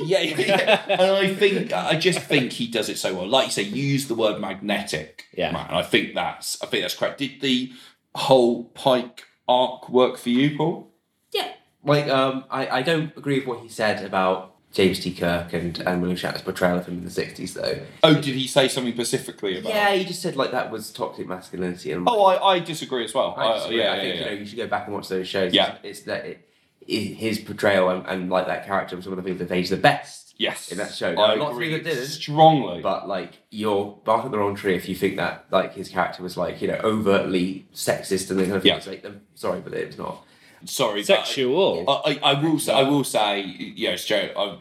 [0.00, 0.08] ally.
[0.08, 0.84] yeah, yeah, yeah.
[0.88, 3.26] and I think I just think he does it so well.
[3.26, 5.24] Like you say, use the word magnetic.
[5.36, 5.50] Yeah.
[5.50, 5.66] man.
[5.70, 7.18] I think that's I think that's correct.
[7.18, 7.72] Did the
[8.14, 10.84] whole Pike arc work for you, Paul?
[11.32, 11.52] Yeah.
[11.84, 15.14] Like, um, I, I don't agree with what he said about James T.
[15.14, 17.80] Kirk and, and William Shatner's portrayal of him in the 60s, though.
[18.02, 19.70] Oh, did he say something specifically about?
[19.72, 21.92] Yeah, he just said, like, that was toxic masculinity.
[21.92, 23.34] And Oh, I, I disagree as well.
[23.36, 23.78] I, I- disagree.
[23.80, 24.20] yeah, I yeah, think yeah.
[24.20, 25.54] you know you should go back and watch those shows.
[25.54, 25.76] Yeah.
[25.82, 26.44] it's, it's that it,
[26.90, 29.70] i his portrayal and, and like that character was one of the things that aged
[29.70, 30.34] the best.
[30.38, 31.10] yes, in that show.
[31.10, 32.08] I There are lots agree people that didn't.
[32.08, 32.80] strongly.
[32.82, 36.22] But like you're barking up the wrong tree if you think that like his character
[36.22, 38.74] was like you know overtly sexist and then kind of Yeah.
[38.80, 40.24] things like I'm sorry, but it's not.
[40.64, 41.84] Sorry, Sexual.
[41.88, 43.40] I, I, I will say, I will say,
[43.76, 44.30] yeah, it's true.
[44.36, 44.58] I,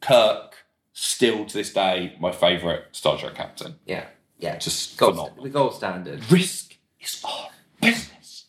[0.00, 0.54] Kirk
[0.92, 3.76] still to this day my favourite Star Trek captain.
[3.86, 4.04] Yeah,
[4.38, 5.44] yeah, Just gold, phenomenal.
[5.44, 6.30] the gold standard.
[6.32, 7.48] Risk is our
[7.80, 8.46] business.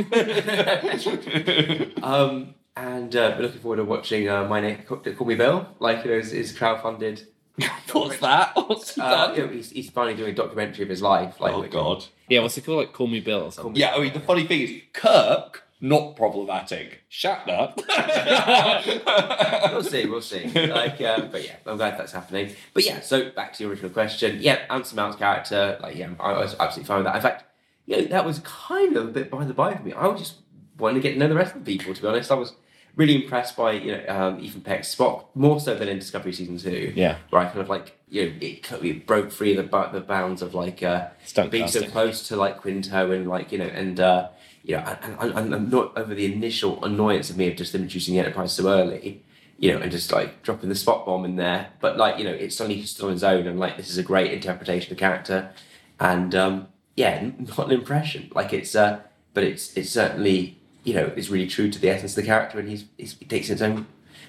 [2.02, 5.68] Um, and uh, we're looking forward to watching uh, My Name Call Call Me Bill.
[5.78, 7.24] Like you know, is, is crowdfunded.
[7.92, 8.52] What's that?
[8.54, 9.36] What's Uh, that?
[9.36, 11.40] you know, he's, he's finally doing a documentary of his life.
[11.40, 12.04] Like oh which- God.
[12.28, 12.78] Yeah, what's it called?
[12.78, 13.74] Like Call Me Bill or something.
[13.74, 17.00] Yeah, I mean the funny thing is Kirk not problematic.
[17.10, 17.74] Shatner.
[19.72, 20.46] we'll see, we'll see.
[20.48, 22.54] Like, uh, but yeah, I'm glad that's happening.
[22.74, 24.38] But yeah, so back to your original question.
[24.40, 27.16] Yeah, Anson Mount's character, like, yeah, I was absolutely fine with that.
[27.16, 27.44] In fact,
[27.86, 29.92] you know, that was kind of a bit behind the by for me.
[29.92, 30.34] I was just
[30.78, 31.94] wanting to get to know the rest of the people.
[31.94, 32.52] To be honest, I was
[32.96, 36.58] really impressed by you know um, Ethan Peck's Spock more so than in Discovery season
[36.58, 36.92] two.
[36.96, 37.16] Yeah.
[37.30, 40.54] where I kind of like you know it, it broke free the the bounds of
[40.54, 44.00] like uh, Stunt being so close to like Quinto and like you know and.
[44.00, 44.28] uh
[44.62, 48.20] you know, and I'm not over the initial annoyance of me of just introducing the
[48.20, 49.22] Enterprise so early,
[49.58, 51.68] you know, and just like dropping the Spock bomb in there.
[51.80, 54.02] But like, you know, it's suddenly stood on its own, and like this is a
[54.02, 55.50] great interpretation of character,
[55.98, 58.30] and um, yeah, not an impression.
[58.34, 59.00] Like it's, uh,
[59.32, 62.58] but it's it's certainly you know is really true to the essence of the character,
[62.58, 63.86] and he's, he's he takes it its own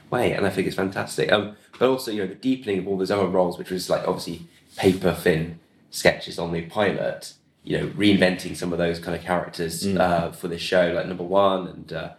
[0.10, 1.32] way, and I think it's fantastic.
[1.32, 4.08] Um, but also you know the deepening of all those other roles, which was like
[4.08, 5.60] obviously paper thin
[5.90, 7.34] sketches on the pilot.
[7.64, 11.24] You know, reinventing some of those kind of characters uh, for this show, like number
[11.24, 12.10] one, and uh,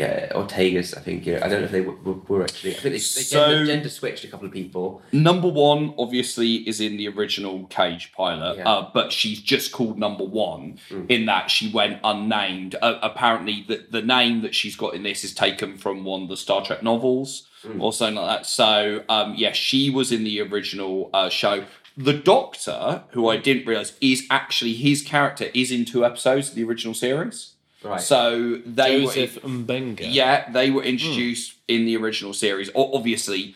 [0.00, 0.96] yeah, Ortegas.
[0.96, 1.94] I think you know, I don't know if they were,
[2.28, 2.70] were, actually.
[2.70, 5.02] I think they, they So- gender, gender switched a couple of people.
[5.12, 8.68] Number one, obviously, is in the original Cage pilot, Yeah.
[8.68, 11.06] uh, but she's just called Number One Mm.
[11.10, 12.74] in that she went unnamed.
[12.80, 16.28] Uh, apparently, the, the name that she's got in this is taken from one of
[16.28, 17.78] the Star Trek novels Mm.
[17.82, 18.46] or something like that.
[18.46, 21.64] So, um, yeah, she was in the original uh, show.
[21.96, 26.54] The Doctor, who I didn't realize, is actually his character is in two episodes of
[26.54, 27.52] the original series.
[27.82, 28.00] Right.
[28.00, 30.00] So they were Mbenga.
[30.12, 32.70] yeah, they were introduced in the original series.
[32.74, 33.54] O- Obviously,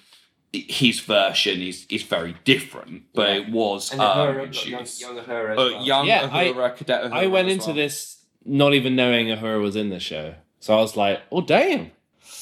[0.52, 3.36] his version is is very different, but Yeah.
[3.40, 7.12] it was and um, Uhura, young, young Uhura as Uh, young Yeah, I- Cadet Uhura
[7.12, 7.76] I went as into well.
[7.76, 10.34] this not even knowing Uhura was in the show.
[10.60, 11.90] So I was like, oh, damn.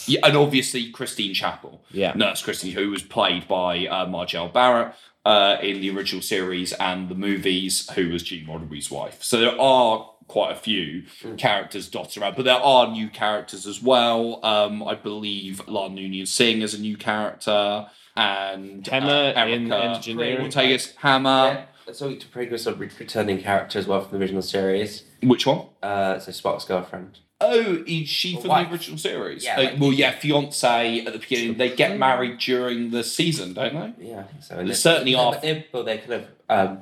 [0.06, 2.12] Yeah, and obviously Christine Chapel, Yeah.
[2.14, 7.08] Nurse Christine, who was played by uh, Majel Barrett uh, in the original series and
[7.08, 9.22] the movies, who was Gene Roddenberry's wife.
[9.22, 11.02] So there are quite a few
[11.36, 14.40] characters dotted around, but there are new characters as well.
[14.42, 19.84] Um, I believe La'an Noonien Singh is a new character, and Hemmer uh, in Erica
[19.96, 20.46] engineering.
[20.50, 21.66] Ortegas Hemmer.
[21.86, 25.04] Yeah, so to progress a returning character as well from the original series.
[25.22, 25.66] Which one?
[25.82, 27.18] Uh, so Spock's girlfriend.
[27.42, 28.68] Oh, is she from Wife.
[28.68, 29.44] the original series?
[29.44, 31.58] Yeah, Uh, like- well, yeah, fiance at the beginning.
[31.58, 34.08] They get married during the season, don't they?
[34.10, 34.54] Yeah, I think so.
[34.58, 35.32] And They they- certainly they- are.
[35.32, 36.24] but They, well, they kind of.
[36.48, 36.78] Um,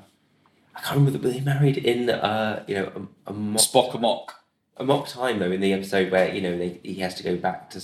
[0.74, 1.18] I can't remember.
[1.18, 4.34] Were they married in uh, you know a, a mock Spock a mock.
[4.76, 7.68] Amok Time though in the episode where you know they, he has to go back
[7.70, 7.82] to.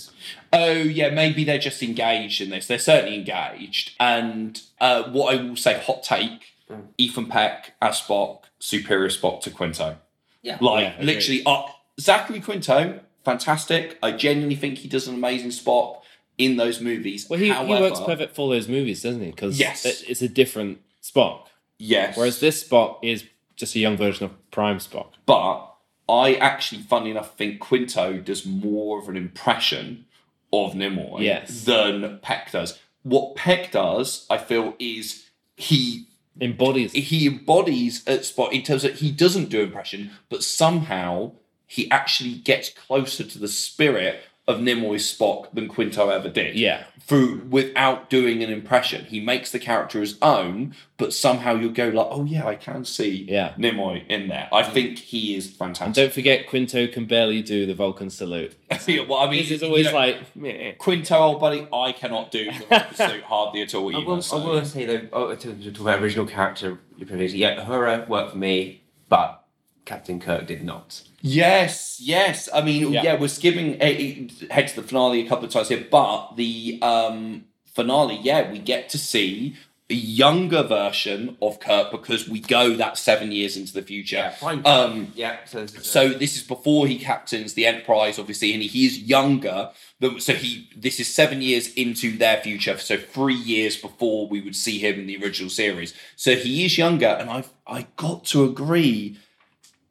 [0.55, 2.67] Oh yeah, maybe they're just engaged in this.
[2.67, 3.93] They're certainly engaged.
[4.01, 6.87] And uh, what I will say, hot take: Mm.
[6.99, 9.99] Ethan Peck as Spock, superior Spock to Quinto.
[10.43, 10.59] Yeah.
[10.61, 11.63] Like Yeah, literally, uh,
[12.01, 13.99] Zachary Quinto, fantastic.
[14.03, 16.01] I genuinely think he does an amazing Spock
[16.39, 17.29] in those movies.
[17.29, 19.31] Well, he, However, he works perfect for those movies, doesn't he?
[19.31, 19.85] Because Yes.
[19.85, 21.47] it's a different Spock.
[21.79, 22.17] Yes.
[22.17, 23.25] Whereas this Spock is
[23.57, 25.13] just a young version of Prime Spock.
[25.27, 25.73] But
[26.09, 30.07] I actually, funny enough, think Quinto does more of an impression
[30.53, 31.65] of Nimoy Yes.
[31.65, 32.79] than Peck does.
[33.03, 36.07] What Peck does, I feel, is he
[36.41, 36.93] Embodies.
[36.93, 41.33] he embodies at Spock in terms of he doesn't do impression, but somehow
[41.67, 46.55] he actually gets closer to the spirit of Nimoy's Spock than Quinto ever did.
[46.57, 46.85] Yeah.
[47.01, 49.05] Through without doing an impression.
[49.05, 52.85] He makes the character his own, but somehow you'll go like, oh yeah, I can
[52.85, 53.55] see Yeah.
[53.59, 54.49] Nimoy in there.
[54.53, 55.59] I think he is fantastic.
[55.61, 56.05] And fantastic.
[56.05, 58.55] don't forget, Quinto can barely do the Vulcan salute.
[58.87, 60.73] Yeah, well, I mean, This is you always know, like, meh.
[60.79, 61.67] Quinto, old buddy.
[61.73, 63.95] I cannot do the Vulcan salute hardly at all.
[63.95, 64.39] I Either, will, so.
[64.41, 68.39] I will say though, oh, to, to talk about original character, yeah, Uhura worked for
[68.39, 69.45] me, but
[69.85, 71.03] Captain Kirk did not.
[71.27, 72.49] Yes, yes.
[72.55, 73.21] I mean, yeah, Yeah.
[73.21, 77.45] we're skipping uh, head to the finale a couple of times here, but the um,
[77.65, 79.57] finale, yeah, we get to see
[79.89, 84.33] a younger version of Kirk because we go that seven years into the future.
[84.39, 84.61] fine.
[84.67, 88.63] Um, yeah, so, this is, so this is before he captains the Enterprise, obviously, and
[88.63, 89.71] he is younger.
[90.01, 92.77] Than, so he this is seven years into their future.
[92.79, 95.95] So three years before we would see him in the original series.
[96.17, 99.19] So he is younger, and I I got to agree.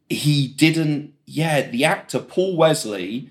[0.10, 1.14] He didn't.
[1.26, 3.30] Yeah, the actor Paul Wesley.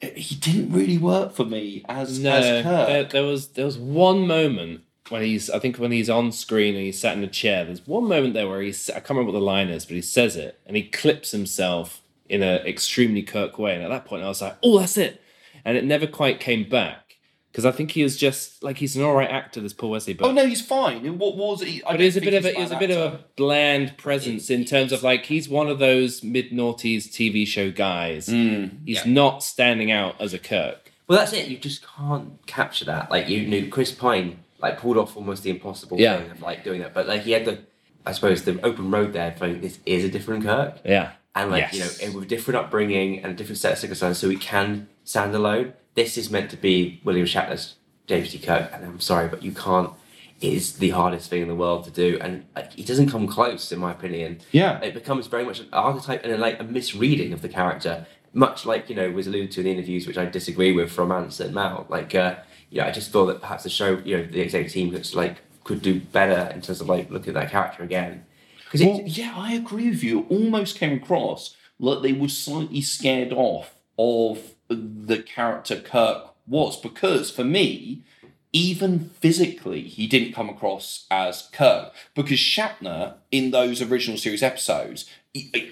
[0.00, 2.86] He didn't really work for me as No, as Kirk.
[2.88, 6.74] there, there was there was one moment when he's I think when he's on screen
[6.74, 7.64] and he's sat in a chair.
[7.64, 10.02] There's one moment there where he's I can't remember what the line is, but he
[10.02, 13.74] says it and he clips himself in an extremely Kirk way.
[13.74, 15.22] And at that point, I was like, oh, that's it.
[15.64, 17.05] And it never quite came back
[17.56, 19.62] because I think he was just like he's an all right actor.
[19.62, 21.06] This Paul Wesley, but oh no, he's fine.
[21.06, 21.82] And What was he?
[21.84, 23.20] I but he's a think bit of a he's he's a bad bit of a
[23.36, 28.28] bland presence in terms of like he's one of those mid noughties TV show guys.
[28.28, 28.80] Mm.
[28.84, 30.92] he's not standing out as a Kirk.
[31.08, 31.48] well, that's it.
[31.48, 33.10] You just can't capture that.
[33.10, 36.18] Like you knew Chris Pine like pulled off almost the impossible Yeah.
[36.18, 37.60] thing of like doing that, but like he had the,
[38.04, 39.32] I suppose the open road there.
[39.32, 40.76] For like, this is a different Kirk.
[40.84, 42.02] Yeah, and like Yes.
[42.02, 45.72] you know with different upbringing and different set of circumstances so he can stand alone
[45.96, 47.74] this is meant to be william shatner's
[48.06, 49.90] james t kirk and i'm sorry but you can't
[50.40, 53.26] it is the hardest thing in the world to do and like, he doesn't come
[53.26, 54.78] close in my opinion Yeah.
[54.80, 58.66] it becomes very much an archetype and a, like a misreading of the character much
[58.66, 61.54] like you know was alluded to in the interviews which i disagree with from Anson
[61.54, 62.36] Mount like uh
[62.70, 65.14] you know i just thought that perhaps the show you know the executive team could
[65.14, 68.24] like could do better in terms of like looking at that character again
[68.64, 70.20] because Well, yeah, I agree with you.
[70.20, 76.78] It almost came across like they were slightly scared off of the character Kirk was
[76.80, 78.04] because for me,
[78.52, 85.04] even physically, he didn't come across as Kirk because Shatner in those original series episodes.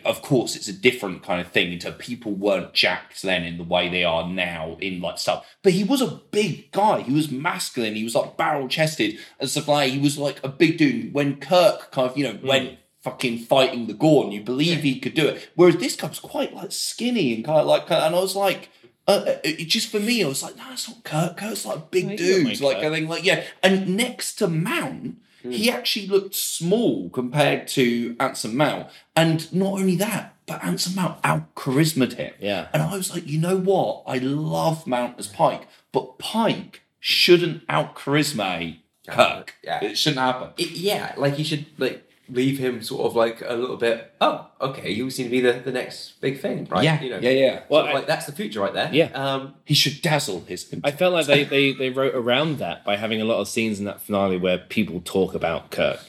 [0.05, 1.73] Of course, it's a different kind of thing.
[1.73, 5.47] Into people weren't jacked then in the way they are now in like stuff.
[5.63, 7.01] But he was a big guy.
[7.01, 7.95] He was masculine.
[7.95, 9.91] He was like barrel chested and stuff like.
[9.91, 11.15] He was like a big dude.
[11.15, 12.47] When Kirk kind of you know mm.
[12.47, 14.33] went fucking fighting the Gorn.
[14.33, 15.51] You believe he could do it.
[15.55, 18.71] Whereas this guy was quite like skinny and kind of like, and I was like,
[19.07, 21.37] Uh, it just for me, I was like, no, it's not Kirk.
[21.37, 22.61] Kirk's like a big No, dude.
[22.61, 22.85] Like Kirk.
[22.87, 23.45] I think, like yeah.
[23.63, 28.89] And next to Mount, he actually looked small compared to Anson Mount.
[29.15, 32.33] And not only that, but Anson Mount out charismaed him.
[32.41, 32.69] Yeah.
[32.73, 34.05] And I was like, you know what?
[34.07, 39.55] I love Mount as Pike, but Pike shouldn't out charisma Kirk.
[39.63, 39.85] Yeah.
[39.85, 40.49] It shouldn't happen.
[40.57, 44.13] It- yeah, like you should like leave him sort of like a little bit.
[44.21, 46.83] Oh, okay, you seem to be the, the next big thing, right?
[46.85, 47.61] Yeah, you know, yeah, yeah.
[47.69, 48.91] Well, I- like that's the future right there.
[48.93, 49.11] Yeah.
[49.15, 50.75] Um, He should dazzle his.
[50.83, 53.79] I felt like they, they, they wrote around that by having a lot of scenes
[53.79, 56.01] in that finale where people talk about Kirk,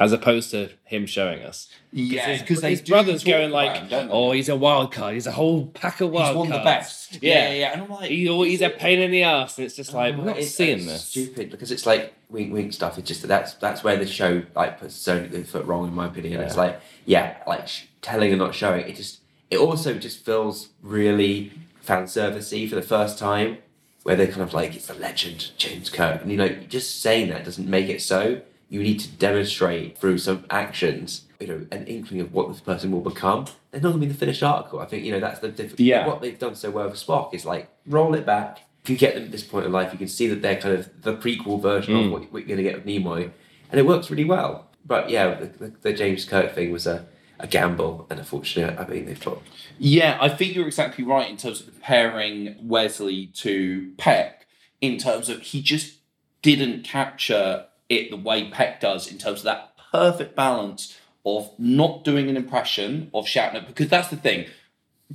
[0.00, 1.68] as opposed to him showing us.
[1.92, 5.14] yeah, because his brother's going like, "Oh, he's a wild card.
[5.14, 7.18] He's a whole pack of wild he's one of the best.
[7.22, 7.72] Yeah, Yeah, yeah, yeah.
[7.74, 9.94] And I'm like, He, oh, al- he's a pain in the ass, and it's just
[9.94, 11.04] oh like we're not it's- seeing this.
[11.04, 12.96] Stupid because it's like wink wink stuff.
[12.98, 16.06] It's just that's that's where the show like puts so the foot wrong in my
[16.06, 16.40] opinion.
[16.40, 18.88] It's like yeah, like sh- telling and not showing.
[18.88, 23.58] It just it also just feels really fan servicey for the first time,
[24.04, 27.28] where they're kind of like it's the legend James Kirk, and you know just saying
[27.28, 28.40] that doesn't make it so.
[28.70, 32.92] You need to demonstrate through some actions, you know, an inkling of what this person
[32.92, 33.46] will become.
[33.72, 34.78] They're not going to be the finished article.
[34.78, 35.80] I think you know that's the difference.
[35.80, 36.06] Yeah.
[36.06, 38.60] What they've done so well with Spock is like roll it back.
[38.84, 40.74] If you get them at this point in life, you can see that they're kind
[40.74, 42.12] of the prequel version of mm.
[42.12, 43.30] what, you're going to get with Nimoy,
[43.70, 44.68] and it works really well.
[44.86, 47.06] But yeah, the, the, the James Kirk thing was a,
[47.38, 49.42] a gamble, and unfortunately, I mean they've got
[49.78, 54.46] Yeah, I think you're exactly right in terms of comparing Wesley to Peck.
[54.80, 55.98] In terms of he just
[56.40, 62.04] didn't capture it the way Peck does in terms of that perfect balance of not
[62.04, 64.46] doing an impression of Shatner because that's the thing.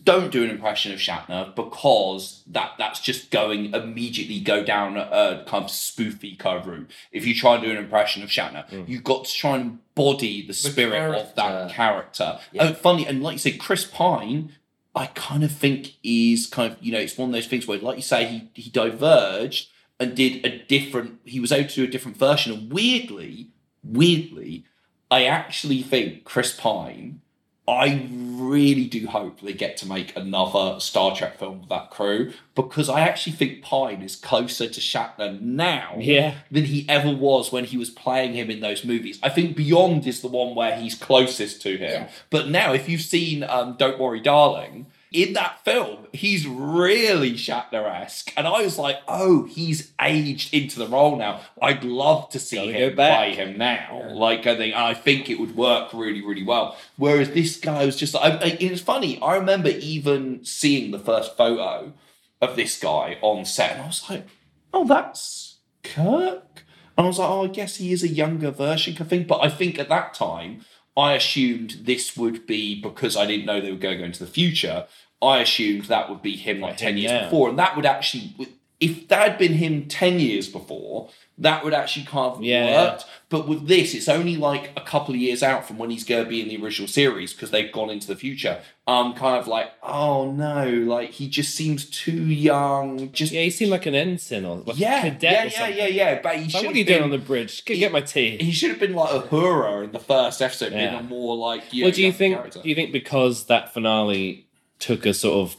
[0.04, 5.44] Don't do an impression of Shatner because that that's just going immediately go down a
[5.48, 6.92] kind of spoofy kind of route.
[7.14, 8.84] If you try and do an impression of Shatner, hmm.
[8.86, 12.40] you've got to try and embody the spirit of that character.
[12.52, 12.64] Yeah.
[12.70, 14.52] Oh, funny, and like you said, Chris Pine,
[14.94, 17.80] I kind of think is kind of you know it's one of those things where,
[17.80, 21.20] like you say, he he diverged and did a different.
[21.26, 23.50] He was able to do a different version, and weirdly,
[23.84, 24.66] weirdly,
[25.10, 27.22] I actually think Chris Pine.
[27.68, 32.32] I really do hope they get to make another Star Trek film with that crew
[32.54, 36.36] because I actually think Pine is closer to Shatner now Yeah.
[36.52, 39.18] than he ever was when he was playing him in those movies.
[39.24, 42.06] I think Beyond is the one where he's closest to him.
[42.30, 47.86] But now, if you've seen um, Don't Worry, Darling, in that film, he's really Shatner
[48.02, 48.32] esque.
[48.36, 51.42] And I was like, oh, he's aged into the role now.
[51.62, 54.04] I'd love to see Gotta him play him now.
[54.12, 56.78] Like, I think, I think it would work really, really well.
[56.98, 59.20] Whereas this guy was just like, I, I- it's funny.
[59.22, 61.94] I remember even seeing the first photo
[62.42, 64.28] of this guy on set, and I was like,
[64.74, 66.64] oh, that's Kirk.
[66.98, 69.28] And I was like, oh, I guess he is a younger version, I think.
[69.28, 70.62] But I think at that time,
[70.98, 74.24] I assumed this would be because I didn't know they were going to go into
[74.24, 74.88] the future.
[75.22, 77.24] I assumed that would be him like 10 him years now.
[77.26, 77.50] before.
[77.50, 78.34] And that would actually,
[78.80, 82.72] if that had been him 10 years before, that would actually kind of Yeah.
[82.92, 83.06] worked.
[83.30, 86.24] But with this, it's only like a couple of years out from when he's going
[86.24, 88.62] to be in the original series because they've gone into the future.
[88.88, 93.12] I'm kind of like, oh no, like he just seems too young.
[93.12, 96.22] Just Yeah, he seemed like an ensign or like yeah, cadet yeah, yeah, yeah, yeah.
[96.22, 97.66] But he Like, should what are you been, doing on the bridge?
[97.66, 98.38] Go get my tea.
[98.40, 101.64] He should have been like a Uhura in the first episode, being a more like
[101.72, 101.86] yeah.
[101.86, 102.36] well, do you think?
[102.36, 102.62] character.
[102.62, 104.48] Do you think because that finale
[104.80, 105.56] took a sort of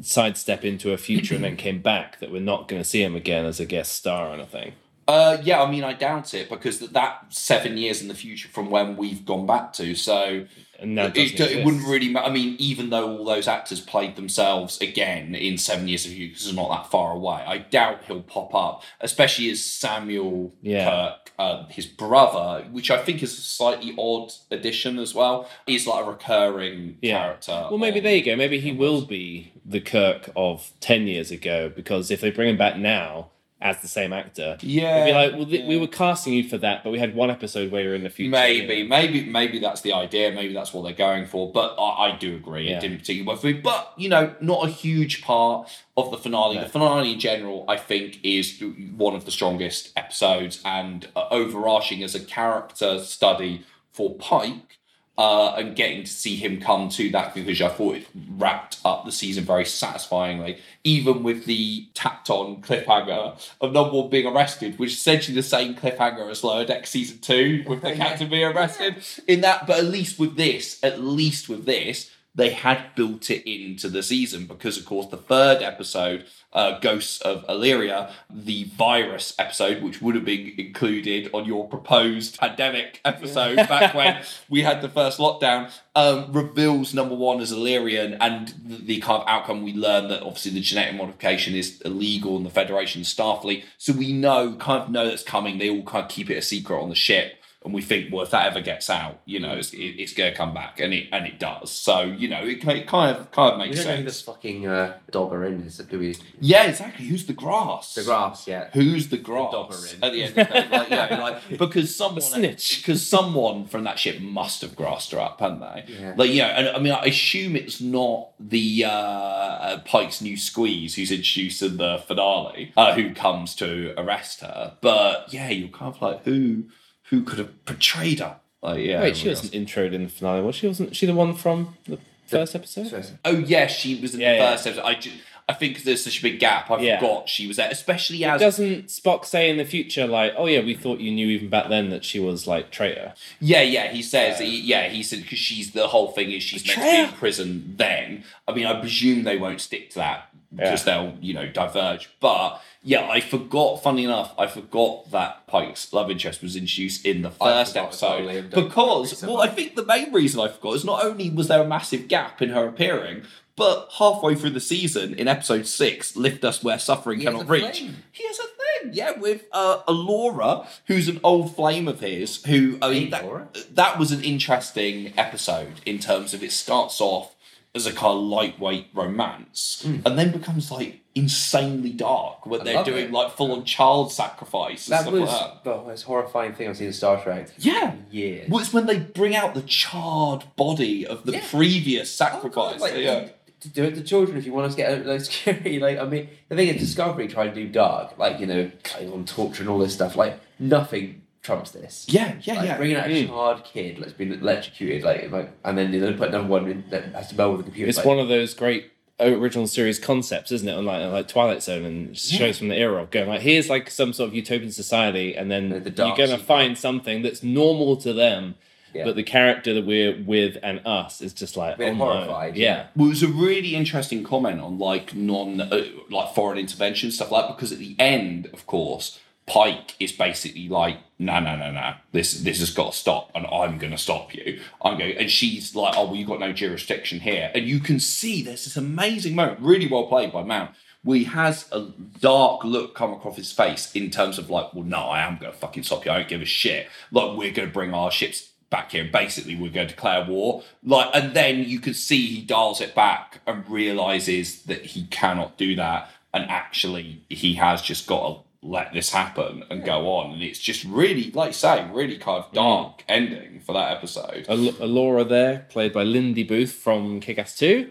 [0.00, 3.14] sidestep into a future and then came back that we're not going to see him
[3.16, 4.72] again as a guest star or anything?
[5.08, 8.48] Uh, yeah, I mean, I doubt it because that, that seven years in the future
[8.48, 10.46] from when we've gone back to, so
[10.78, 12.10] it, it, it wouldn't really.
[12.10, 16.12] ma- I mean, even though all those actors played themselves again in seven years of
[16.12, 20.52] future, because it's not that far away, I doubt he'll pop up, especially as Samuel
[20.62, 20.84] Yeah.
[20.88, 25.48] Kirk, uh, his brother, which I think is a slightly odd addition as well.
[25.66, 27.18] He's like a recurring Yeah.
[27.24, 27.66] character.
[27.68, 28.36] Well, maybe on- there you go.
[28.36, 32.56] Maybe he will be the Kirk of ten years ago because if they bring him
[32.58, 33.30] back now
[33.62, 36.82] as the same actor, Yeah, be like, well, th- we were casting you for that,
[36.82, 38.30] but we had one episode where you're in the future.
[38.30, 38.88] Maybe, you know.
[38.88, 40.32] maybe, maybe that's the idea.
[40.32, 41.52] Maybe that's what they're going for.
[41.52, 42.78] But I, I do agree, Yeah.
[42.78, 43.52] it didn't particularly work for me.
[43.60, 46.56] But you know, not a huge part of the finale.
[46.56, 46.62] No.
[46.62, 48.62] The finale in general, I think, is
[48.96, 54.78] one of the strongest episodes and uh, overarching as a character study for Pike.
[55.20, 58.06] Uh, and getting to see him come to that conclusion, I thought it
[58.38, 64.08] wrapped up the season very satisfyingly, even with the tapped on cliffhanger of number one
[64.08, 67.92] being arrested, which is essentially the same cliffhanger as Lower Deck season two, with the
[67.96, 69.04] captain being arrested.
[69.28, 72.10] In that, but at least with this, at least with this,
[72.40, 76.24] they had built it into the season because, of course, the third episode,
[76.54, 82.38] uh, Ghosts of Illyria, the virus episode, which would have been included on your proposed
[82.38, 88.14] pandemic episode back when we had the first lockdown, um, reveals number one as Illyrian
[88.14, 92.38] and the, the kind of outcome we learn that obviously the genetic modification is illegal
[92.38, 93.64] in the Federation Starfleet.
[93.76, 95.58] So we know, kind of know that's coming.
[95.58, 98.22] They all kind of keep it a secret on the ship and we think, well,
[98.22, 100.94] if that ever gets out, you know, it's, it, it's going to come back, and
[100.94, 101.70] it and it does.
[101.70, 104.10] So you know, it, it kind of kind of We makes don't know who the
[104.10, 104.22] sense.
[104.24, 106.16] fucking uh, Doberin is, do we?
[106.40, 107.04] Yeah, exactly.
[107.06, 107.94] Who's the grass?
[107.94, 108.70] The grass, yeah.
[108.72, 109.98] Who's the grass Doberin.
[110.02, 110.38] at the end?
[110.38, 110.68] Of the day?
[110.70, 112.78] Like, yeah, like because someone snitch.
[112.80, 115.84] because someone from that ship must have grassed her up, haven't they?
[116.00, 116.14] Yeah.
[116.16, 120.94] Like yeah, and I mean, I assume it's not the uh, uh, Pike's new squeeze
[120.94, 125.94] who's introduced in the finale uh, who comes to arrest her, but yeah, you're kind
[125.94, 126.64] of like who
[127.10, 128.36] who could have portrayed her?
[128.62, 130.66] Like yeah, Wait, she oh wasn't introed in the finale, was she?
[130.66, 132.88] Wasn't she the one from the first episode?
[132.90, 134.50] First- Oh yes, she was in Yeah, the yeah.
[134.52, 134.84] first episode.
[134.84, 135.12] I ju-
[135.48, 136.70] I think there's such a big gap.
[136.70, 137.00] I Yeah.
[137.00, 140.60] forgot she was there, especially as Doesn't Spock say in the future, like, oh yeah,
[140.60, 143.14] we thought you knew even back then that she was like traitor?
[143.40, 143.90] yeah, yeah.
[143.90, 146.78] He says, uh, he, yeah, he said because she's the whole thing is she's meant
[146.78, 147.74] to be in prison.
[147.78, 152.10] Then I mean, I presume they won't stick to that because they'll you know diverge.
[152.20, 153.82] But yeah, I forgot.
[153.82, 158.02] Funny enough, I forgot that Pike's love interest was introduced in the first forgot as
[158.02, 161.48] well, episode because well, I think the main reason I forgot is not only was
[161.48, 163.22] there a massive gap in her appearing.
[163.56, 167.46] But halfway through the season, in episode six, "Lift Us Where Suffering He has Cannot
[167.46, 167.96] a Reach," flame.
[168.10, 172.42] he has a thing, yeah, with uh, Alora, who's an old flame of his.
[172.44, 177.34] Who I mean, that, that was an interesting episode in terms of it starts off
[177.74, 179.98] as a kind of lightweight romance, hmm.
[180.04, 183.12] and then becomes like insanely dark when I they're doing it.
[183.12, 185.64] like full on child sacrifice and That stuff was like that.
[185.64, 187.48] the most horrifying thing I've seen in Star Trek.
[187.58, 187.94] Yeah.
[188.10, 188.48] years.
[188.48, 191.44] Well, it's when they bring out the charred body of the Yeah.
[191.50, 192.72] previous Oh, sacrifice.
[192.74, 193.28] God, like, yeah.
[193.60, 195.78] to do it to children if you want us to get like scary.
[195.78, 199.12] Like I mean, the thing is, Discovery tried to do dark, like you know, cutting
[199.12, 200.16] on torture and all this stuff.
[200.16, 202.06] Like nothing trumps this.
[202.08, 202.76] Yeah, yeah, Like, yeah.
[202.76, 203.26] Bringing out a Mm.
[203.28, 207.04] charred kid that's been electrocuted, like, like and then they put another one in that
[207.14, 207.88] has to meld with the computer.
[207.88, 210.72] It's like, one of those great original series concepts, isn't it?
[210.72, 213.90] On like, like Twilight Zone and shows from the era of going like, here's like
[213.90, 217.42] some sort of utopian society, and then The- the you're going to find something that's
[217.42, 218.54] normal to them,
[218.94, 219.04] Yeah.
[219.04, 222.04] but the character that we're with and us is just like, Bit oh no.
[222.04, 222.68] horrified, Yeah.
[222.76, 222.84] yeah.
[222.96, 227.30] Well, it was a really interesting comment on like non uh, like foreign intervention stuff
[227.30, 229.18] like because at the end, of course,
[229.50, 233.44] Pike is basically like, no, no, no, no, this this has got to stop, and
[233.46, 234.60] I'm going to stop you.
[234.80, 237.98] I'm going, and she's like, oh, well, you've got no jurisdiction here, and you can
[237.98, 240.70] see there's this amazing moment, really well played by Mount.
[241.02, 241.88] Where he has a
[242.20, 245.50] dark look come across his face in terms of like, well, no, I am going
[245.50, 246.12] to fucking stop you.
[246.12, 246.88] I don't give a shit.
[247.10, 249.08] Like, we're going to bring our ships back here.
[249.10, 250.62] Basically, we're going to declare war.
[250.84, 255.56] Like, and then you can see he dials it back and realizes that he cannot
[255.56, 260.32] do that, and actually he has just got to let this happen and go on.
[260.34, 264.46] And it's just really, like you say, really kind of dark ending for that episode.
[264.48, 267.90] Al- Alora there, played by Lindy Booth from Kick Ass 2.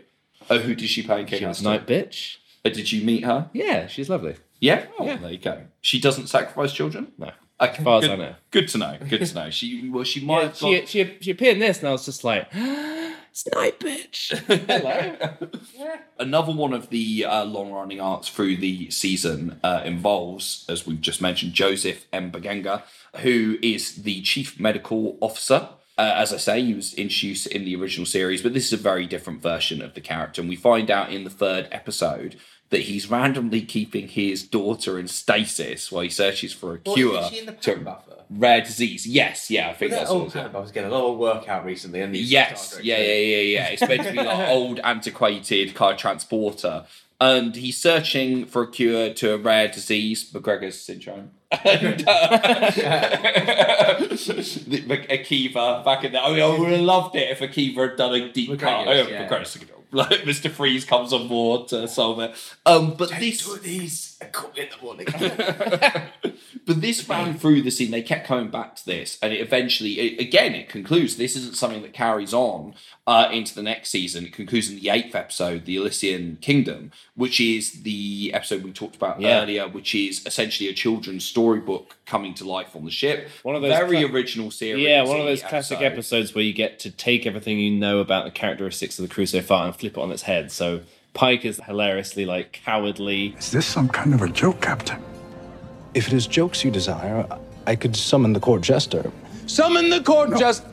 [0.50, 2.38] Oh, who did she play in She Kick-Ass was Night Bitch.
[2.66, 3.50] Uh, Did you meet her?
[3.54, 4.36] Yeah, she's lovely.
[4.60, 4.86] Yeah.
[4.98, 5.18] Oh, Yeah.
[5.18, 5.62] there you go.
[5.82, 7.12] She doesn't sacrifice children.
[7.18, 7.32] No.
[7.62, 8.36] Okay, As far as good, I know.
[8.52, 8.98] Good to know.
[9.10, 9.50] Good to know.
[9.50, 11.92] She well, she might Yeah, have got, she, she, she appeared in this, and I
[11.92, 12.48] was just like,
[13.30, 14.36] it's Night Bitch.
[15.78, 15.96] Hello.
[16.18, 21.02] Another one of the uh, long running arcs through the season uh, involves, as we've
[21.02, 22.84] just mentioned, Joseph M'Benga,
[23.18, 25.70] who is the chief medical officer.
[25.98, 28.82] Uh, as I say, he was introduced in the original series, but this is a
[28.82, 30.42] very different version of the character.
[30.42, 32.38] And we find out in the third episode
[32.70, 37.20] that he's randomly keeping his daughter in stasis while he searches for a Well, cure
[37.20, 37.98] is she in the to
[38.30, 39.08] rare disease.
[39.08, 40.44] Yes, yeah, I think That that's what old it's called.
[40.46, 42.02] pattern buffer's getting a lot of workout recently.
[42.02, 43.68] And Yes, yeah, yeah, yeah, yeah.
[43.70, 46.86] It's meant to be like old, antiquated of transporter.
[47.22, 51.32] And he's searching for a cure to a rare disease, McGregor's syndrome.
[51.66, 52.70] And, uh,
[55.10, 56.22] Akiva back in there.
[56.22, 58.88] I mean, I would have loved it if Akiva had done a deep cut.
[58.88, 59.28] Oh, yeah.
[59.28, 59.79] McGregor's syndrome.
[59.92, 60.52] Like Mr.
[60.52, 62.36] Freeze comes on board to solve it.
[62.66, 64.09] Um, but this these.
[64.22, 65.08] I in the morning.
[66.66, 67.92] but this ran through the scene.
[67.92, 71.16] They kept coming back to this, and it eventually, it, again, it concludes.
[71.16, 72.74] This isn't something that carries on
[73.08, 74.26] uh, into the next season.
[74.26, 78.96] It concludes in the eighth episode, the Elysian Kingdom, which is the episode we talked
[78.98, 79.42] about Yeah.
[79.42, 83.30] earlier, which is essentially a children's storybook coming to life on the ship.
[83.44, 84.84] One of those very cla- original series.
[84.86, 88.26] Yeah, one of those classic episodes where you get to take everything you know about
[88.26, 90.52] the characteristics of the crew so far and flip it on its head.
[90.52, 90.82] So
[91.14, 93.36] Pike is hilariously like cowardly.
[93.38, 95.02] Is this some kind of a joke, Captain?
[95.94, 97.28] If it is jokes you desire,
[97.66, 99.12] I could summon the court jester.
[99.48, 100.64] Summon the court just.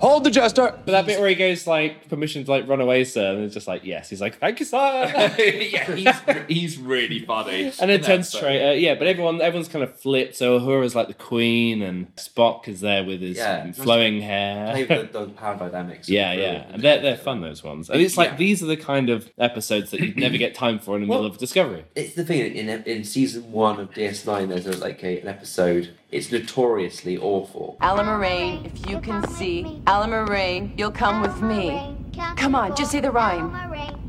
[0.00, 0.78] Hold the jester.
[0.84, 3.54] But that bit where he goes like permission to like run away, sir, and it's
[3.54, 4.76] just like yes, he's like thank you, sir.
[5.38, 7.64] yeah, he's, he's really funny.
[7.80, 8.94] And then In ten straight, uh, yeah.
[8.94, 10.36] But everyone, everyone's kind of flipped.
[10.36, 13.72] So Uhura's like the queen, and Spock is there with his Yeah.
[13.72, 14.86] flowing Play hair.
[14.88, 16.08] with the, the power dynamics.
[16.16, 16.66] Yeah, yeah, it.
[16.74, 17.88] and they're they're fun those ones.
[17.88, 18.36] And it's like Yeah.
[18.36, 21.20] these are the kind of episodes that you'd never get time for in the Well-
[21.20, 21.84] middle of Discovery.
[21.94, 24.48] It's the thing in in season one of DS9.
[24.48, 25.88] There's a, like a, an episode.
[26.16, 27.76] It's notoriously awful.
[27.82, 29.82] Allamaraine, if you can see.
[29.84, 31.94] Allamaraine, you'll come with me.
[32.38, 33.52] Come on, just say the rhyme.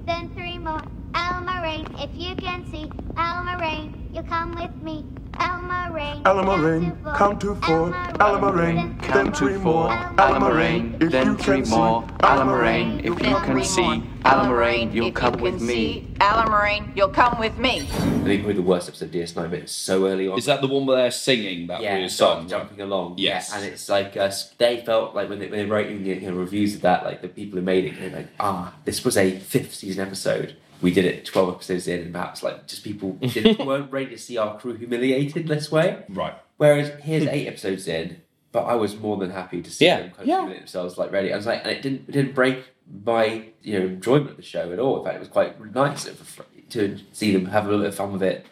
[0.05, 0.81] Then three more.
[1.11, 2.85] Allamaraine, if you can see.
[3.15, 5.03] Allamaraine, you'll come with me.
[5.39, 6.23] Allamaraine.
[6.23, 7.91] Allamaraine, count to four.
[8.19, 9.87] Allamaraine, then four.
[9.89, 9.89] more.
[10.19, 12.13] Allamaraine, if you can see.
[12.21, 14.07] Allamaraine, if you can see.
[14.25, 16.07] Allamaraine, you'll come with me.
[16.19, 17.81] Allamaraine, you'll come with me.
[17.81, 20.37] I think probably the worst episode of DS9, but it's so early on.
[20.37, 22.47] Is that the one where they're singing that yeah, weird song?
[22.47, 23.15] jumping along.
[23.17, 23.49] Yes.
[23.49, 26.09] Yeah, and it's like uh, they felt like when they, when they wrote in the
[26.09, 29.05] you know, reviews of that, like the people who made it, they're like, ah, this
[29.05, 30.57] was a fifth season episode.
[30.81, 34.17] We did it twelve episodes in, and perhaps like just people didn't, weren't ready to
[34.17, 36.03] see our crew humiliated this way.
[36.09, 36.33] Right.
[36.57, 37.29] Whereas here's hmm.
[37.29, 38.21] eight episodes in,
[38.51, 40.35] but I was more than happy to see Yeah, them kind of yeah.
[40.37, 41.33] humiliate themselves like ready.
[41.33, 42.63] I was like, and it didn't it didn't break
[43.05, 44.99] my you know enjoyment of the show at all.
[44.99, 46.09] In fact, it was quite nice
[46.69, 48.45] to see them have a little bit of fun with it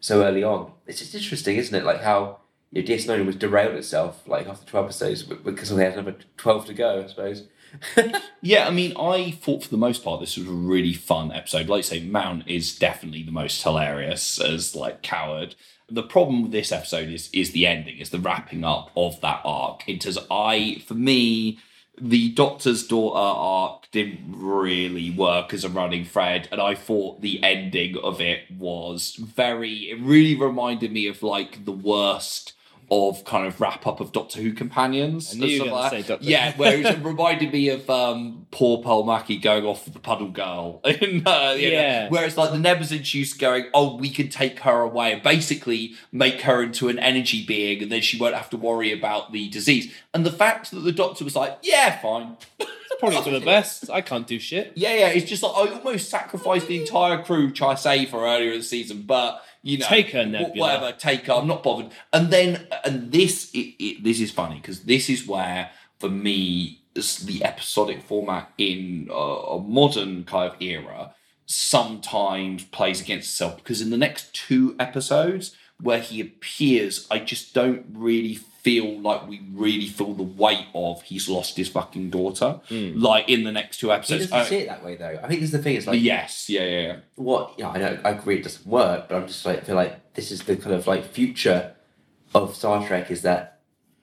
[0.00, 0.72] so early on.
[0.86, 1.84] It's just interesting, isn't it?
[1.84, 5.94] Like how you know, DS9 was derailed itself like after twelve episodes because they had
[5.94, 7.02] another twelve to go.
[7.02, 7.44] I suppose.
[8.44, 11.68] Yeah, I mean, I thought for the most part this was a really fun episode.
[11.68, 15.54] Like I say, Mount is definitely the most hilarious as like coward.
[15.88, 19.42] The problem with this episode is is the ending, is the wrapping up of that
[19.44, 19.88] arc.
[19.88, 21.60] It does I for me,
[22.00, 27.42] the Doctor's daughter arc didn't really work as a running thread, and I thought the
[27.44, 29.90] ending of it was very.
[29.90, 32.54] It really reminded me of like the worst
[32.90, 35.32] of kind of wrap up of Doctor Who companions.
[35.34, 38.46] I knew you were and gonna stuff like Yeah, where it reminded me of um,
[38.50, 40.80] poor Paul Mackey going off with the puddle girl.
[40.84, 42.08] In, uh, you know, Yeah.
[42.08, 42.58] where it's like the
[42.92, 47.44] introduced going, oh, we can take her away and basically make her into an energy
[47.46, 49.92] being, and then she won't have to worry about the disease.
[50.12, 52.36] And the fact that the doctor was like, yeah, fine.
[52.58, 52.70] It's
[53.00, 53.88] probably for the best.
[53.90, 54.72] I can't do shit.
[54.74, 55.08] Yeah, yeah.
[55.08, 58.58] It's just like I almost sacrificed the entire crew try to save her earlier in
[58.58, 60.52] the season, but you know, Take her, Nebula.
[60.56, 61.34] Whatever, take her.
[61.34, 61.92] I'm not bothered.
[62.12, 66.82] And then, and this, it, it, this is funny because this is where, for me,
[66.94, 71.14] the episodic format in a modern kind of era
[71.46, 77.52] sometimes plays against itself because in the next two episodes where he appears, I just
[77.54, 82.60] don't really feel like we really feel the weight of he's lost his fucking daughter.
[82.68, 82.92] Hmm.
[83.00, 84.26] Like in the next two He episodes.
[84.26, 85.18] doesn't I- see it that way though.
[85.22, 85.74] I think this is the thing.
[85.76, 86.96] It's like yes, yeah, yeah, yeah.
[87.16, 90.14] what yeah, I know I agree it doesn't work, but I'm just like feel like
[90.14, 91.74] this is the kind of like future
[92.34, 93.58] of Star Trek is that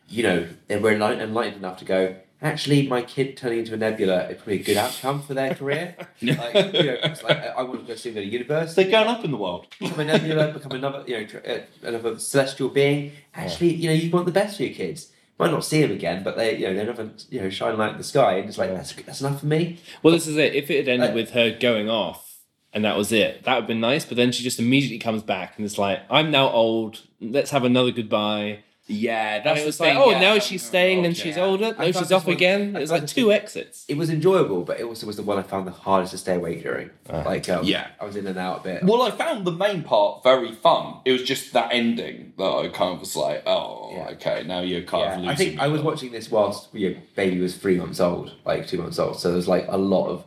[0.10, 2.16] you know they were enlightened, enlightened enough to go.
[2.42, 5.96] Actually, my kid turning into a nebula is probably a good outcome for their career.
[6.22, 8.76] like, you know, it's like I want to go see the universe.
[8.76, 9.68] They're going up in the world.
[9.78, 13.12] become a nebula, become another, you know, uh, another celestial being.
[13.36, 15.12] Actually, you know, you want the best for your kids.
[15.38, 17.92] Might not see them again, but they, you know, they're another, you know, shine light
[17.92, 19.80] in the sky, and it's like that's that's enough for me.
[20.02, 20.56] Well, this is it.
[20.56, 22.38] If it had ended Uh, with her going off
[22.74, 24.06] and that was it, that would have been nice.
[24.06, 27.02] But then she just immediately comes back and it's like, I'm now old.
[27.20, 28.60] Let's have another goodbye.
[28.92, 30.20] Yeah, And that's it was the like, thing, oh, yeah.
[30.20, 31.22] now she's staying and Okay.
[31.30, 31.76] she's older.
[31.78, 32.76] I No, she's off one- again.
[32.76, 33.86] I It was like two one- exits.
[33.88, 36.36] It was enjoyable, but it also was the one I found the hardest to stay
[36.36, 36.90] awake during.
[37.08, 37.88] like, um, Yeah.
[38.02, 38.84] I was in and out a bit.
[38.84, 40.96] Well, I found the main part very fun.
[41.06, 44.10] It was just that ending that I kind of was like, oh, Yeah.
[44.14, 45.60] okay, now you're kind of losing I think.
[45.60, 49.20] I was watching this whilst your baby was three months old, like two months old.
[49.20, 50.24] So there was like a lot of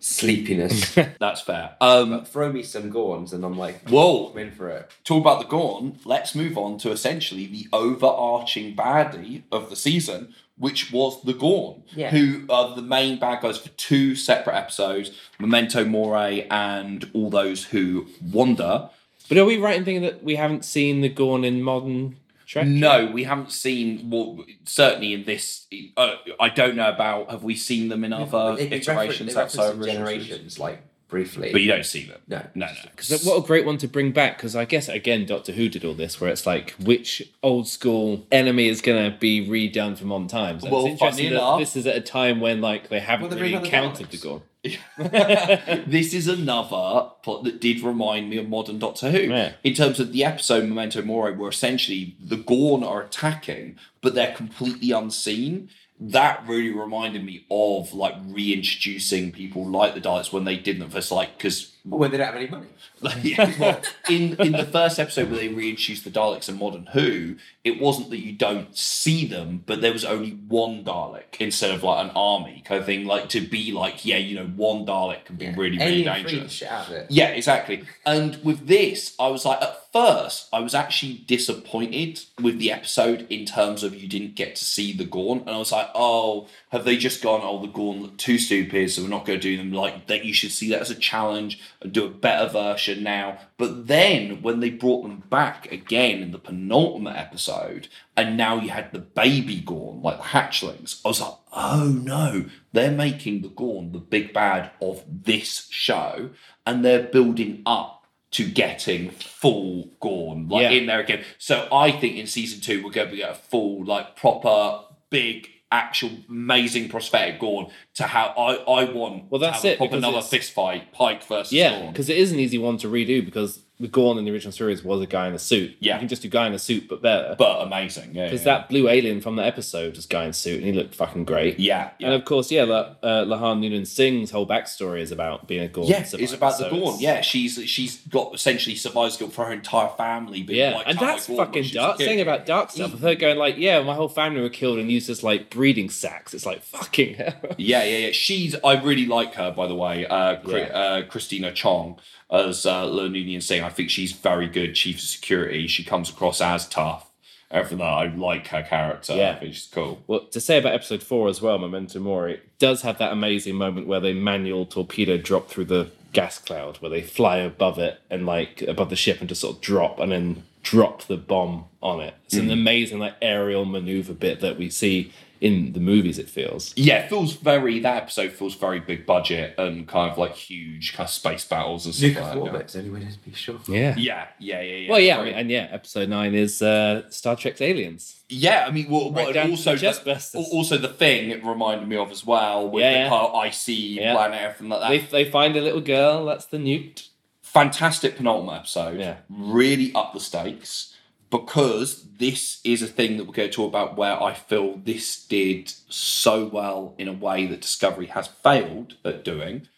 [0.00, 0.94] sleepiness.
[1.20, 1.76] That's fair.
[1.80, 4.90] Um, throw me some Gorns, and I'm like, whoa, I'm in for it.
[5.04, 5.98] talk about the Gorn.
[6.04, 11.82] Let's move on to essentially the overarching baddie of the season, which was the Gorn,
[11.94, 12.10] Yeah.
[12.10, 17.64] who are the main bad guys for two separate episodes: Memento Mori and all those
[17.66, 18.90] who wander.
[19.28, 22.16] But are we right in thinking that we haven't seen the Gorn in modern
[22.48, 22.66] Trek?
[22.66, 24.08] No, we haven't seen.
[24.10, 25.66] Well, certainly in this,
[25.98, 27.30] uh, I don't know about.
[27.30, 28.88] Have we seen them in other They- they iterations
[29.34, 31.50] reference- they outside of generations, like briefly.
[31.52, 32.20] But you don't see them.
[32.26, 32.42] No.
[32.54, 32.90] no, no.
[33.00, 35.84] So what a great one to bring back because I guess again Doctor Who did
[35.84, 40.04] all this where it's like which old school enemy is going to be redone for
[40.06, 40.62] modern times.
[40.64, 43.00] And Well, it's interesting funny that enough- this is at a time when like they
[43.00, 44.10] haven't Well, they're really another encountered Daleks.
[44.20, 44.42] the Gorn.
[44.98, 49.52] this is another plot that did remind me of modern Doctor Who Yeah.
[49.64, 54.34] in terms of the episode Memento Mori, where essentially the Gorn are attacking, but they're
[54.34, 55.70] completely unseen.
[56.00, 61.10] That really reminded me of like reintroducing people like the Daleks when they didn't first,
[61.10, 62.66] like because when they don't have any money.
[63.22, 67.36] yeah, well, in in the first episode where they reintroduced the Daleks in Modern Who,
[67.64, 71.82] it wasn't that you don't see them, but there was only one Dalek instead of
[71.82, 73.04] like an army kind of thing.
[73.04, 76.52] Like to be like, yeah, you know, one Dalek can be really, really Alien dangerous.
[76.52, 77.06] shit out of it.
[77.10, 77.84] Yeah, exactly.
[78.06, 83.26] And with this, I was like, at first, I was actually disappointed with the episode
[83.30, 85.40] in terms of you didn't get to see the Gorn.
[85.40, 88.90] And I was like, oh, have they just gone, oh, the Gorn look too stupid,
[88.90, 90.24] so we're not going to do them like that?
[90.24, 93.38] You should see that as a challenge and do a better version now.
[93.56, 98.70] But then when they brought them back again in the penultimate episode, and now you
[98.70, 103.48] had the baby Gorn, like the hatchlings, I was like, oh no, they're making the
[103.48, 106.30] Gorn the big bad of this show,
[106.66, 110.70] and they're building up to getting full Gorn like Yeah.
[110.70, 111.24] in there again.
[111.38, 115.48] So I think in season two we're going to get a full, like proper, big,
[115.70, 119.30] actual, amazing prosthetic Gorn to how I I want.
[119.30, 122.38] Well, to that's have it, another fist fight, Pike versus Yeah, because it is an
[122.38, 125.34] easy one to redo because the Gorn in the original series was a guy in
[125.34, 125.76] a suit.
[125.78, 125.94] Yeah.
[125.94, 127.36] You can just do guy in a suit, but better.
[127.38, 128.24] But amazing, yeah.
[128.24, 128.58] Because yeah.
[128.58, 131.24] that blue alien from the episode was guy in a suit and he looked fucking
[131.24, 131.60] great.
[131.60, 135.62] Yeah, And of course, yeah, La, uh, La'an Noonien Singh's whole backstory is about being
[135.62, 135.86] a Gorn.
[135.86, 136.82] Yeah, survivor, it's about the Gorn.
[136.82, 140.42] it's- Yeah, she's she's got essentially survivor's guilt for her entire family.
[140.42, 141.98] Being Yeah, like, and that's fucking she was a dark.
[141.98, 144.90] Saying about dark stuff, of her going like, "Yeah, my whole family were killed and
[144.90, 147.34] used as like breeding sacks." It's like fucking hell.
[147.56, 148.12] Yeah, yeah, yeah.
[148.12, 148.56] She's.
[148.64, 150.04] I really like her, by the way.
[150.06, 150.56] Uh, Yeah.
[150.66, 151.98] uh, Christina Chong
[152.30, 153.62] as uh, Lenunian Singh.
[153.68, 154.74] I think she's very good.
[154.74, 155.66] Chief of Security.
[155.66, 157.04] She comes across as tough.
[157.50, 159.14] Everything that I like her character.
[159.14, 159.32] Yeah.
[159.32, 160.02] I think she's cool.
[160.06, 163.86] Well, to say about episode four as well, Memento Mori does have that amazing moment
[163.86, 168.24] where they manual torpedo drop through the gas cloud, where they fly above it and
[168.26, 172.00] like above the ship and just sort of drop and then drop the bomb on
[172.00, 172.14] it.
[172.26, 172.52] It's an Mm.
[172.52, 176.18] amazing like aerial maneuver bit that we see in the movies.
[176.18, 176.72] It feels.
[176.76, 177.80] Yeah, it feels very.
[177.80, 181.86] That episode feels very big budget and kind of like huge kind of space battles
[181.86, 182.40] and stuff Nuclear like that.
[182.40, 183.58] orbits, anyway, to be sure.
[183.68, 183.94] Yeah.
[183.96, 184.90] Yeah, yeah, yeah, yeah.
[184.90, 188.14] Well, yeah, I mean, and yeah, episode nine is uh, Star Trek's Aliens.
[188.28, 190.34] Yeah, I mean, well, Right well, down to also the chest bursters.
[190.36, 193.08] al- also the thing it reminded me of as well with Yeah, the yeah.
[193.08, 194.14] kind of icy Yeah.
[194.14, 195.10] planet, everything like that.
[195.10, 196.26] They, they find a little girl.
[196.26, 197.08] That's the newt.
[197.42, 199.00] Fantastic penultimate episode.
[199.00, 199.16] Yeah.
[199.30, 200.94] Really up the stakes
[201.30, 205.24] because this is a thing that we're going to talk about where I feel this
[205.24, 209.68] did so well in a way that Discovery has failed at doing.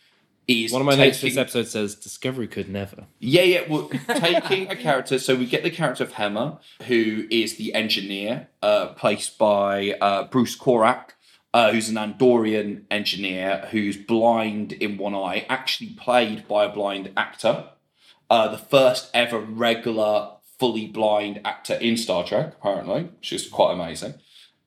[0.47, 3.05] Is One of my notes for this episode says Discovery could never.
[3.21, 3.61] Yeah, yeah.
[3.69, 8.49] Well, taking a character, so we get the character of Hemmer, who is the engineer,
[8.61, 11.11] uh, placed by uh, Bruce Horak,
[11.55, 17.13] uh, who's an Andorian engineer who's blind in one eye, actually played by a blind
[17.17, 17.67] actor.
[18.29, 20.31] Uh, the first ever regular,
[20.61, 24.15] fully blind actor in Star Trek, apparently, which is quite amazing.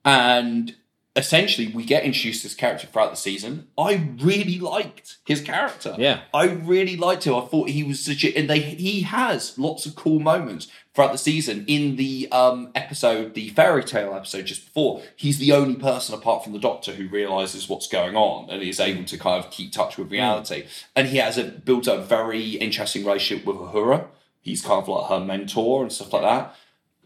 [0.04, 0.76] And
[1.16, 3.68] essentially, we get introduced to this character throughout the season.
[3.78, 5.96] I really liked his character.
[5.98, 6.22] Yeah.
[6.34, 7.36] I really liked him.
[7.36, 11.12] I thought he was such a, and they he has lots of cool moments throughout
[11.12, 11.66] the season.
[11.68, 16.44] In the um episode, the fairy tale episode just before, he's the only person apart
[16.44, 19.72] from the Doctor who realizes what's going on and is able to kind of keep
[19.72, 20.66] touch with reality.
[20.96, 24.08] And he has a built a very interesting relationship with Uhura.
[24.44, 26.56] He's kind of like her mentor and stuff like that.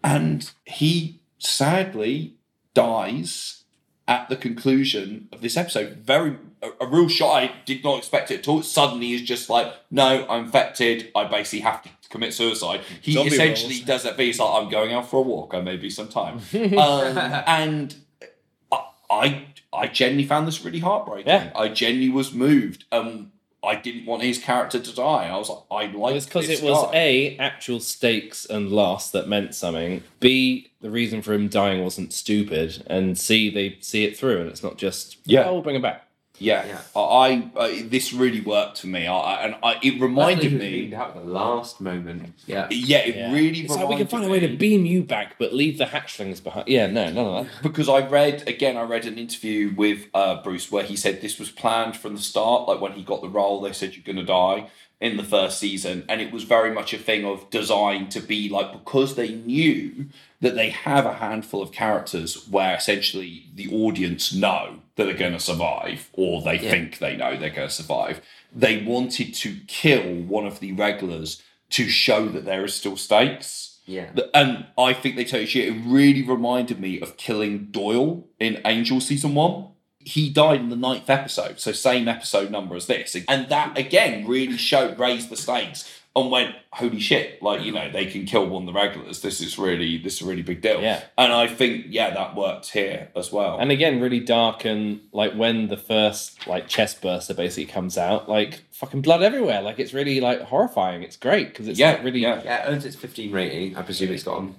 [0.04, 2.34] And he sadly
[2.74, 3.64] dies
[4.08, 5.98] at the conclusion of this episode.
[5.98, 7.44] Very a, a real shot.
[7.44, 8.64] I did not expect it at all.
[8.64, 11.12] Suddenly he's just like, no, I'm infected.
[11.16, 12.82] I basically have to commit suicide.
[13.02, 13.86] He Zombie essentially rolls.
[13.86, 14.28] does that thing.
[14.28, 15.54] He's like, I'm going out for a walk.
[15.54, 16.40] I may be some time.
[16.54, 17.18] um,
[17.48, 17.96] and
[18.72, 21.28] I, I I genuinely found this really heartbreaking.
[21.28, 21.52] Yeah.
[21.56, 22.86] I genuinely was moved.
[22.92, 23.32] Um
[23.68, 25.28] I didn't want his character to die.
[25.28, 26.90] I was like, I like It's because this it was.
[26.94, 30.04] A, actual stakes and loss that meant something.
[30.20, 32.84] B, the reason for him dying wasn't stupid.
[32.88, 35.44] And C, they see it through and it's not just, Yeah.
[35.46, 36.07] oh, we'll bring him back.
[36.40, 36.82] Yeah, Yeah.
[36.96, 40.90] I, I this really worked for me, I, I- and I, it reminded me.
[40.92, 42.34] That was the last moment.
[42.46, 42.68] Yeah.
[42.70, 43.34] Yeah, it Yeah.
[43.34, 43.62] really.
[43.62, 45.86] It's like we can reminded find a way to beam you back, but leave the
[45.86, 46.68] hatchlings behind.
[46.68, 47.54] Yeah, no, none of that.
[47.64, 48.78] because I read again.
[48.78, 52.22] I read an interview with uh, Bruce where he said this was planned from the
[52.22, 52.68] start.
[52.68, 54.70] Like when he got the role, they said you're going to die
[55.00, 58.50] in the first season, and it was very much a thing of design to be
[58.50, 60.08] like because they knew
[60.42, 65.34] that they have a handful of characters where essentially the audience know that they're going
[65.34, 68.22] to survive, or they think they know they're going to survive.
[68.56, 73.80] They wanted to kill one of the regulars to show that there is still stakes.
[73.86, 74.10] Yeah.
[74.34, 75.70] And I think they shit.
[75.70, 79.68] It really reminded me of killing Doyle in Angel season one.
[80.08, 83.16] He died in the ninth episode, so same episode number as this.
[83.28, 87.92] And that again really showed raised the stakes and went, "Holy shit!" Like you know,
[87.92, 89.22] they can kill one of the regulars.
[89.22, 90.82] This is really this is a really big deal.
[90.82, 91.04] Yeah.
[91.18, 93.58] and I think yeah, that worked here as well.
[93.60, 98.30] And again, really dark and like when the first like chest burster basically comes out,
[98.30, 99.62] like fucking blood everywhere.
[99.62, 101.04] Like it's really like horrifying.
[101.04, 102.42] It's great because it's Yeah, like, really yeah.
[102.44, 103.76] Yeah, it earns its 15 rating.
[103.76, 104.56] I presume it's got on.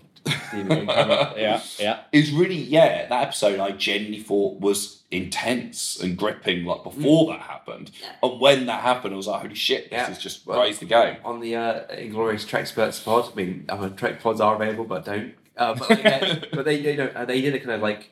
[0.55, 2.01] Yeah, yeah.
[2.13, 7.33] It's really yeah, that episode I genuinely thought was intense and gripping like before Mm.
[7.33, 7.91] that happened,
[8.23, 10.11] and when that happened, I was like, "Holy shit, this Yeah.
[10.11, 13.31] is just Well, raised the game." on the uh, Inglorious Treksperts pod.
[13.33, 15.35] I mean, uh, Trek pods are available, but don't.
[15.57, 18.11] Uh, but, like, uh, but they, you know, uh, they did a kind of like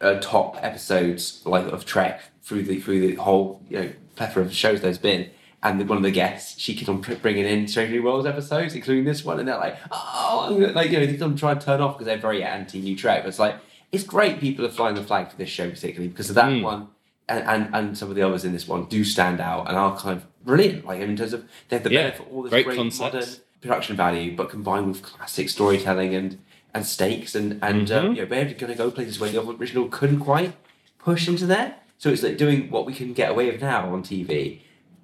[0.00, 4.52] uh, top episodes like of Trek through the through the whole you know plethora of
[4.54, 5.30] shows there's been.
[5.64, 8.74] And the, one of the guests, she keeps on bringing in Strange New Worlds episodes,
[8.74, 11.60] including this one, and they're like, oh, I'm like you know, they don't try and
[11.60, 13.22] turn off because they're very anti New Trek.
[13.22, 13.56] But it's like
[13.92, 16.62] it's great people are flying the flag for this show particularly because of that Mm.
[16.62, 16.88] one
[17.28, 19.96] and, and and some of the others in this one do stand out and are
[19.96, 20.84] kind of brilliant.
[20.84, 23.14] Like in terms of they have the Yeah, benefit of all this great great, concepts.
[23.14, 23.28] modern
[23.60, 26.38] production value, but combined with classic storytelling and
[26.74, 27.96] and stakes and and Mhm.
[27.96, 30.54] um, you know, they're going to go places where the original couldn't quite
[30.98, 31.76] push into there.
[31.98, 34.58] So it's like doing what we can get away with now on TV,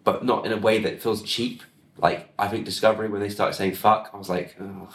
[0.09, 1.63] but not in a way that feels cheap.
[1.99, 4.91] Like I think Discovery when they started saying "fuck," I was like, Ugh.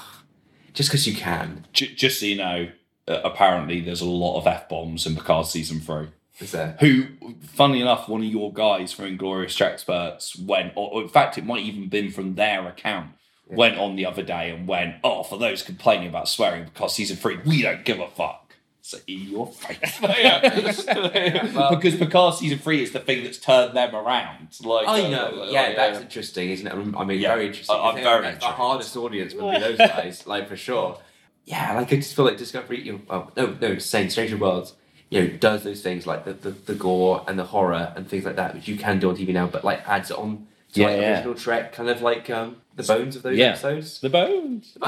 [0.74, 1.68] just because you can.
[1.72, 2.70] J- just so you know,
[3.08, 6.08] uh, apparently there's a lot of f bombs in Picard season three.
[6.40, 6.78] Is there?
[6.80, 7.06] Who,
[7.44, 11.46] funnily enough, one of your guys from Inglorious Experts went, or, or in fact, it
[11.46, 13.12] might even been from their account,
[13.48, 17.18] went on the other day and went, "Oh, for those complaining about swearing because season
[17.18, 18.43] three, we don't give a fuck."
[18.86, 23.96] So in your face, yeah because Picard season three is the thing that's turned them
[23.96, 24.50] around.
[24.62, 25.36] Like I uh, know.
[25.36, 26.74] like, yeah, uh, that's interesting, isn't it?
[26.74, 27.30] I mean, Yeah.
[27.34, 27.74] very interesting.
[27.78, 30.58] I- I'm I think very that's the hardest audience would be those guys, like for
[30.58, 30.98] sure.
[31.46, 32.82] Yeah, like I just feel like Discovery.
[32.82, 34.74] You know, well, no, no, saying Stranger Worlds.
[35.10, 38.26] You know, does those things like the, the, the gore and the horror and things
[38.26, 40.82] like that, which you can do on TV now, but like adds it on to
[40.82, 41.14] Yeah, like yeah.
[41.16, 43.50] original Trek, kind of like um, the bones of those Yeah.
[43.50, 44.00] episodes.
[44.02, 44.78] The bones.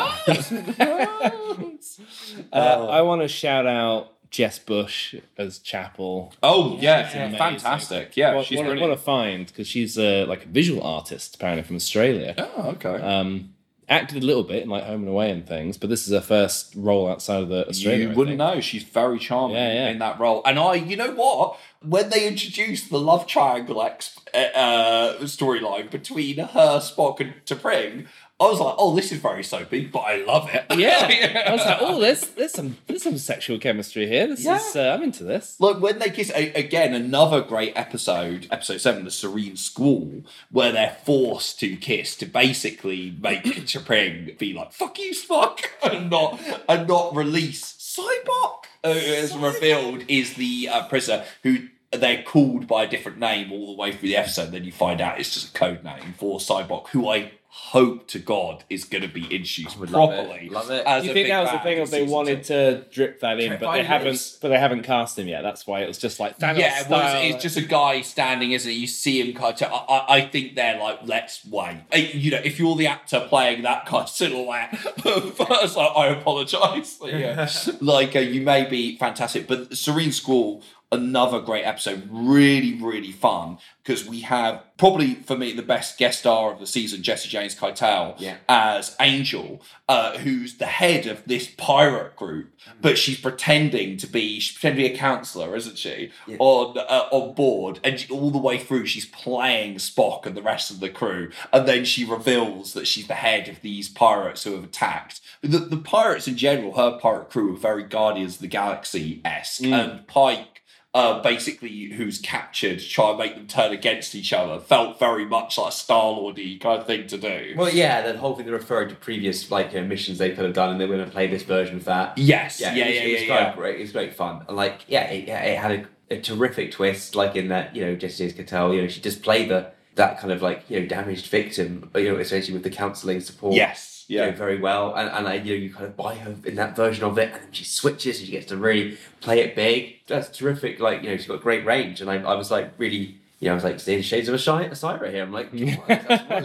[2.52, 6.34] Uh, I want to shout out Jess Bush as Chapel.
[6.44, 7.38] Oh yeah, amazing.
[7.38, 8.18] fantastic.
[8.18, 8.90] Yeah, what, she's what, a- brilliant.
[8.92, 12.36] what a find because she's uh, like a visual artist apparently from Australia.
[12.38, 13.02] Oh, okay.
[13.02, 13.54] Um,
[13.88, 16.22] acted a little bit in like Home and Away and things, but this is her
[16.22, 18.10] first role outside of the Australia.
[18.10, 18.60] you wouldn't know.
[18.62, 19.90] She's very charming Yeah, yeah.
[19.90, 20.42] in that role.
[20.46, 21.58] And I, you know what?
[21.82, 28.08] When they introduced the love triangle ex- uh, storyline between her, Spock, and T'Pring,
[28.38, 30.66] I was like, oh, this is very soapy, but I love it.
[30.78, 34.28] Yeah, I was like, oh, there's there's some there's some sexual chemistry here.
[34.28, 34.58] This Yeah.
[34.58, 35.56] is uh, I'm into this.
[35.60, 40.74] Like when they kiss a, again, another great episode, episode seven, the Serene Squall, where
[40.74, 46.38] they're forced to kiss to basically make T'Pring be like "fuck you, Spock," and not
[46.68, 48.66] and not release Sybok.
[48.84, 53.68] Uh, as revealed, is the uh, prisoner who they're called by a different name all
[53.68, 54.52] the way through the episode.
[54.52, 58.20] Then you find out it's just a code name for Sybok, who I hope to
[58.20, 60.16] God is going to be introduced would love it.
[60.16, 60.50] properly.
[60.50, 60.86] Love it.
[60.86, 62.54] as Do you think that was the thing in of they wanted two.
[62.54, 65.42] to drip that in, Trek but they five haven't but they haven't cast him yet.
[65.42, 67.22] That's why it was just like Thanos Yeah, well, style.
[67.24, 68.74] it's, it's just a guy standing, isn't it?
[68.76, 69.72] You see him kind of.
[69.72, 71.82] I, I- I think they're like, let's wait.
[71.94, 76.08] Uh, You know, if you're the actor playing that kind of silhouette, first, like, I
[76.08, 77.00] apologise.
[77.02, 77.50] Like, yeah.
[77.82, 80.62] like uh, you may be fantastic, but Serene Squall,
[80.96, 86.20] another great episode, really, really fun because we have probably for me the best guest
[86.20, 88.38] star of the season, Jesse James Keitel, Yeah.
[88.50, 94.40] as Angel, uh, who's the head of this pirate group, but she's pretending to be
[94.40, 96.10] she's pretending to be a counselor, isn't she?
[96.28, 96.38] Yeah.
[96.40, 100.42] On uh, on board, and she- all the way through, she's playing Spock and the
[100.42, 104.44] rest of the crew, and then she reveals that she's the head of these pirates
[104.44, 105.22] who have attacked.
[105.42, 109.64] The, the pirates in general, her pirate crew, are very Guardians of the Galaxy esque,
[109.64, 110.55] and Pike.
[110.96, 115.58] Uh, basically, who's captured, try and make them turn against each other, felt very much
[115.58, 117.54] like a Star Lordy kind of thing to do.
[117.58, 120.54] Well, yeah, the whole thing they're referring to previous like uh, missions they could have
[120.54, 122.18] done, and they were going to play this version of that.
[122.18, 123.44] Yes, yeah, yeah, yeah, it was, yeah, it was yeah.
[123.44, 123.76] quite great.
[123.76, 124.46] It was great fun.
[124.48, 127.14] And like, yeah, it, yeah, it had a, a terrific twist.
[127.14, 130.20] Like in that, you know, Jesse James Keitel, you know, she just played the that
[130.20, 133.54] kind of like you know damaged victim, you know, essentially with the counselling support.
[133.54, 134.96] Yes, you know, very well.
[134.96, 137.34] And and I, you know, you kind of buy her in that version of it,
[137.34, 140.00] and then she switches and she gets to really play it big.
[140.08, 140.80] That's terrific.
[140.80, 143.18] Like you know, she's got great range, and I, I was like really.
[143.46, 145.22] You know, I was like seeing shades of a shy, a Syra here.
[145.22, 145.78] I'm like, Yeah,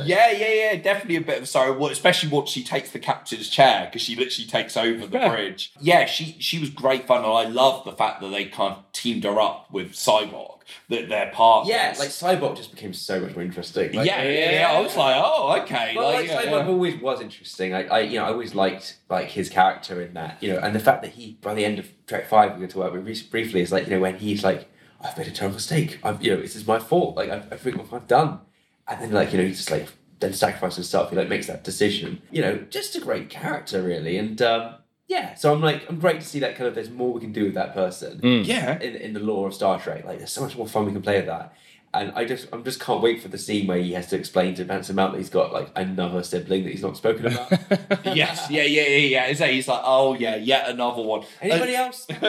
[0.05, 1.73] yeah, yeah, definitely a bit of sorrow.
[1.73, 5.73] Well, especially once she takes the captain's chair because she literally takes over the bridge.
[5.81, 8.85] Yeah, she she was great fun, and I love the fact that they kind of
[8.93, 10.59] teamed her up with Sybok,
[10.91, 11.71] that they're partners.
[11.75, 13.95] yeah, like Sybok just became so much more interesting.
[13.95, 14.71] Like, yeah, yeah, yeah.
[14.71, 15.93] I was like, oh, okay.
[15.95, 16.69] But like, like, yeah, Sybok yeah.
[16.69, 17.73] always was interesting.
[17.73, 20.75] I, I, you know, I always liked like his character in that, you know, and
[20.75, 23.31] the fact that he, by the end of Trek Five, we're going to work with
[23.31, 24.69] briefly, is like, you know, when he's like,
[25.03, 25.99] I've made a terrible mistake.
[26.03, 27.17] I've, you know, this is my fault.
[27.17, 28.41] Like, I, I think what I've done,
[28.87, 29.89] and then like, you know, he's just like
[30.21, 31.11] then sacrifice himself.
[31.11, 32.23] He like makes that decision.
[32.31, 34.19] You know, just a great character, really.
[34.19, 34.75] And um,
[35.07, 36.75] yeah, so I'm like, I'm great to see that kind of.
[36.75, 38.21] There's more we can do with that person.
[38.21, 38.47] Mm.
[38.47, 38.79] Yeah.
[38.81, 41.03] In in the lore of Star Trek, like there's so much more fun we can
[41.03, 41.55] play with that.
[41.93, 44.55] And I just, I'm just can't wait for the scene where he has to explain
[44.55, 47.51] to Anson Mount that he's got like another sibling that he's not spoken about.
[48.05, 49.25] yes, yeah, yeah, yeah, yeah.
[49.25, 51.25] It's like, he's like, oh yeah, yet another one.
[51.41, 52.07] Anybody uh, else?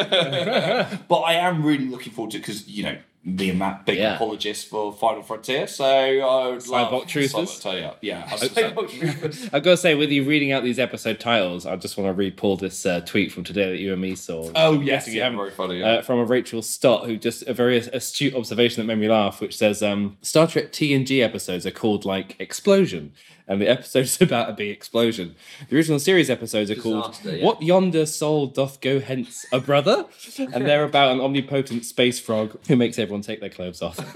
[1.08, 4.16] but I am really looking forward to because you know me and Matt big Yeah.
[4.16, 7.62] apologists for Final Frontier, so I would love Sidewalk Truthers?
[7.62, 11.76] Tell you, yeah, I've got to say, with you reading out these episode titles, I
[11.76, 14.50] just want to re-pull this uh, tweet from today that you and me saw.
[14.56, 15.86] Oh, yes, yeah, very funny, yeah.
[15.92, 19.40] Uh, from a Rachel Stott, who just a very astute observation that made me laugh,
[19.40, 23.14] which says um, Star Trek TNG episodes are called like Explosion,
[23.48, 25.36] and the episode's about a big explosion.
[25.70, 27.44] The original series episodes are called yeah.
[27.44, 30.06] What Yonder Soul Doth Go Hence a Brother,
[30.54, 33.98] and they're about an omnipotent space frog who makes everyone take their clothes off.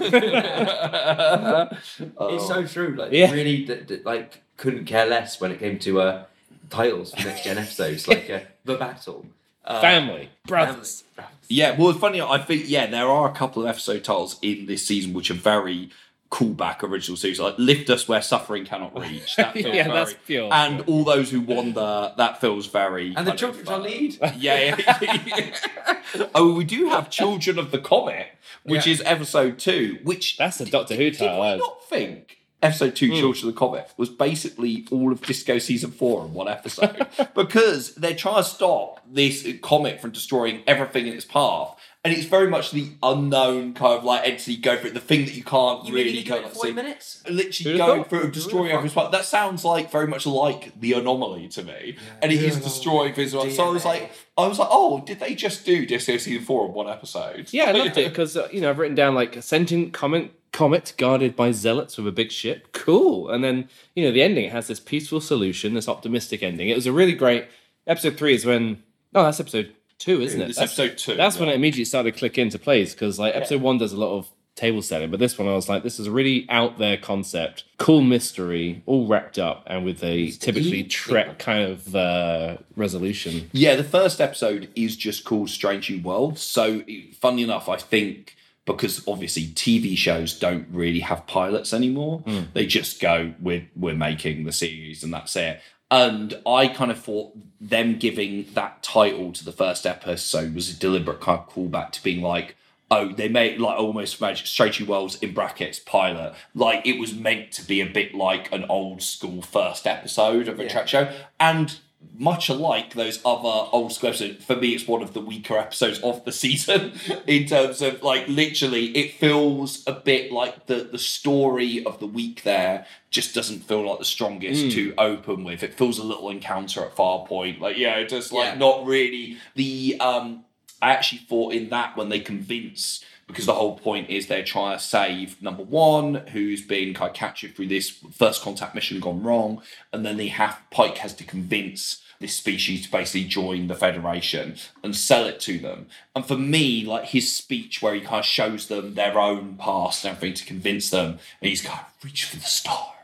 [2.20, 2.94] It's so true.
[2.96, 3.30] Like Yeah.
[3.32, 6.24] really, d- d- like couldn't care less when it came to uh,
[6.70, 9.26] titles for next gen episodes, like uh, the battle,
[9.64, 11.04] uh, Family, brothers.
[11.48, 12.20] Yeah, well, it's funny.
[12.20, 15.34] I think yeah, there are a couple of episode titles in this season which are
[15.34, 15.90] very
[16.30, 20.14] callback original series, like "Lift Us Where Suffering Cannot Reach." That feels Yeah, very, that's
[20.26, 20.48] pure.
[20.52, 23.14] And all those who wander, that feels very.
[23.14, 24.18] and the kind children's of, our uh, lead.
[24.36, 26.26] Yeah, yeah.
[26.34, 28.28] oh, we do have Children of the Comet,
[28.64, 28.92] which Yeah.
[28.94, 29.98] is episode two.
[30.02, 31.40] Which That's a Doctor Who did title.
[31.40, 31.60] we that is.
[31.60, 36.24] not think episode two, Children of the Comet, was basically all of Disco season four
[36.24, 41.24] in one episode because they're trying to stop this comet from destroying everything in its
[41.24, 41.75] path.
[42.06, 45.24] And it's very much the unknown kind of like entity go for it, the thing
[45.24, 46.72] that you can't You really really do go it like see.
[46.72, 47.22] minutes.
[47.28, 48.10] Literally Who'd have going thought?
[48.10, 49.10] through destroying everything's path.
[49.10, 51.96] That sounds like very much like the anomaly to me.
[52.22, 53.32] And it is destroying things.
[53.32, 56.66] So I was like I was like, oh, did they just do Disco season four
[56.66, 57.48] in one episode?
[57.52, 60.30] Yeah, I loved it because uh, you know I've written down like a sentient comet
[60.52, 62.68] comet guarded by zealots with a big ship.
[62.72, 66.68] Cool, and then you know the ending it has this peaceful solution, this optimistic ending.
[66.68, 67.46] It was a really great
[67.86, 68.16] episode.
[68.16, 68.82] Three is when
[69.14, 70.50] oh that's episode two, isn't it?
[70.50, 71.54] It's That's, episode two, That's when yeah.
[71.54, 74.28] it immediately started to click into place because like episode one does a lot of
[74.56, 77.64] table setting, but this one I was like, this is a really out there concept,
[77.78, 83.50] cool mystery, all wrapped up, and with a typically Trek kind of uh, resolution.
[83.52, 86.38] Yeah, the first episode is just called Strange New World.
[86.38, 86.82] So,
[87.20, 88.34] funny enough, I think
[88.64, 92.24] because obviously TV shows don't really have pilots anymore,
[92.54, 95.60] they just go, "We're we're making the series, and that's it."
[95.90, 100.78] And I kind of thought them giving that title to the first episode was a
[100.78, 102.56] deliberate kind of callback to being like,
[102.90, 106.34] oh, they made like almost magic Strange New Worlds in brackets pilot.
[106.54, 110.58] Like it was meant to be a bit like an old school first episode of
[110.58, 110.68] a Yeah.
[110.68, 111.12] Trek show.
[111.38, 111.78] And
[112.18, 115.98] much alike those other old school episodes, for me it's one of the weaker episodes
[116.00, 116.92] of the season
[117.26, 122.06] in terms of like literally it feels a bit like the the story of the
[122.06, 125.62] week there just doesn't feel like the strongest to open with.
[125.62, 128.58] It feels a little encounter at Farpoint, Like, yeah, just like Yeah.
[128.58, 130.44] not really the um
[130.82, 134.78] I actually thought in that when they convince because the whole point is they're trying
[134.78, 139.22] to save number one, who's been kind of captured through this first contact mission gone
[139.22, 139.62] wrong,
[139.92, 144.56] and then they have Pike has to convince this species to basically join the Federation
[144.82, 145.86] and sell it to them.
[146.14, 150.04] And for me, like his speech where he kind of shows them their own past
[150.04, 152.95] and everything to convince them, and he's kind of reach for the stars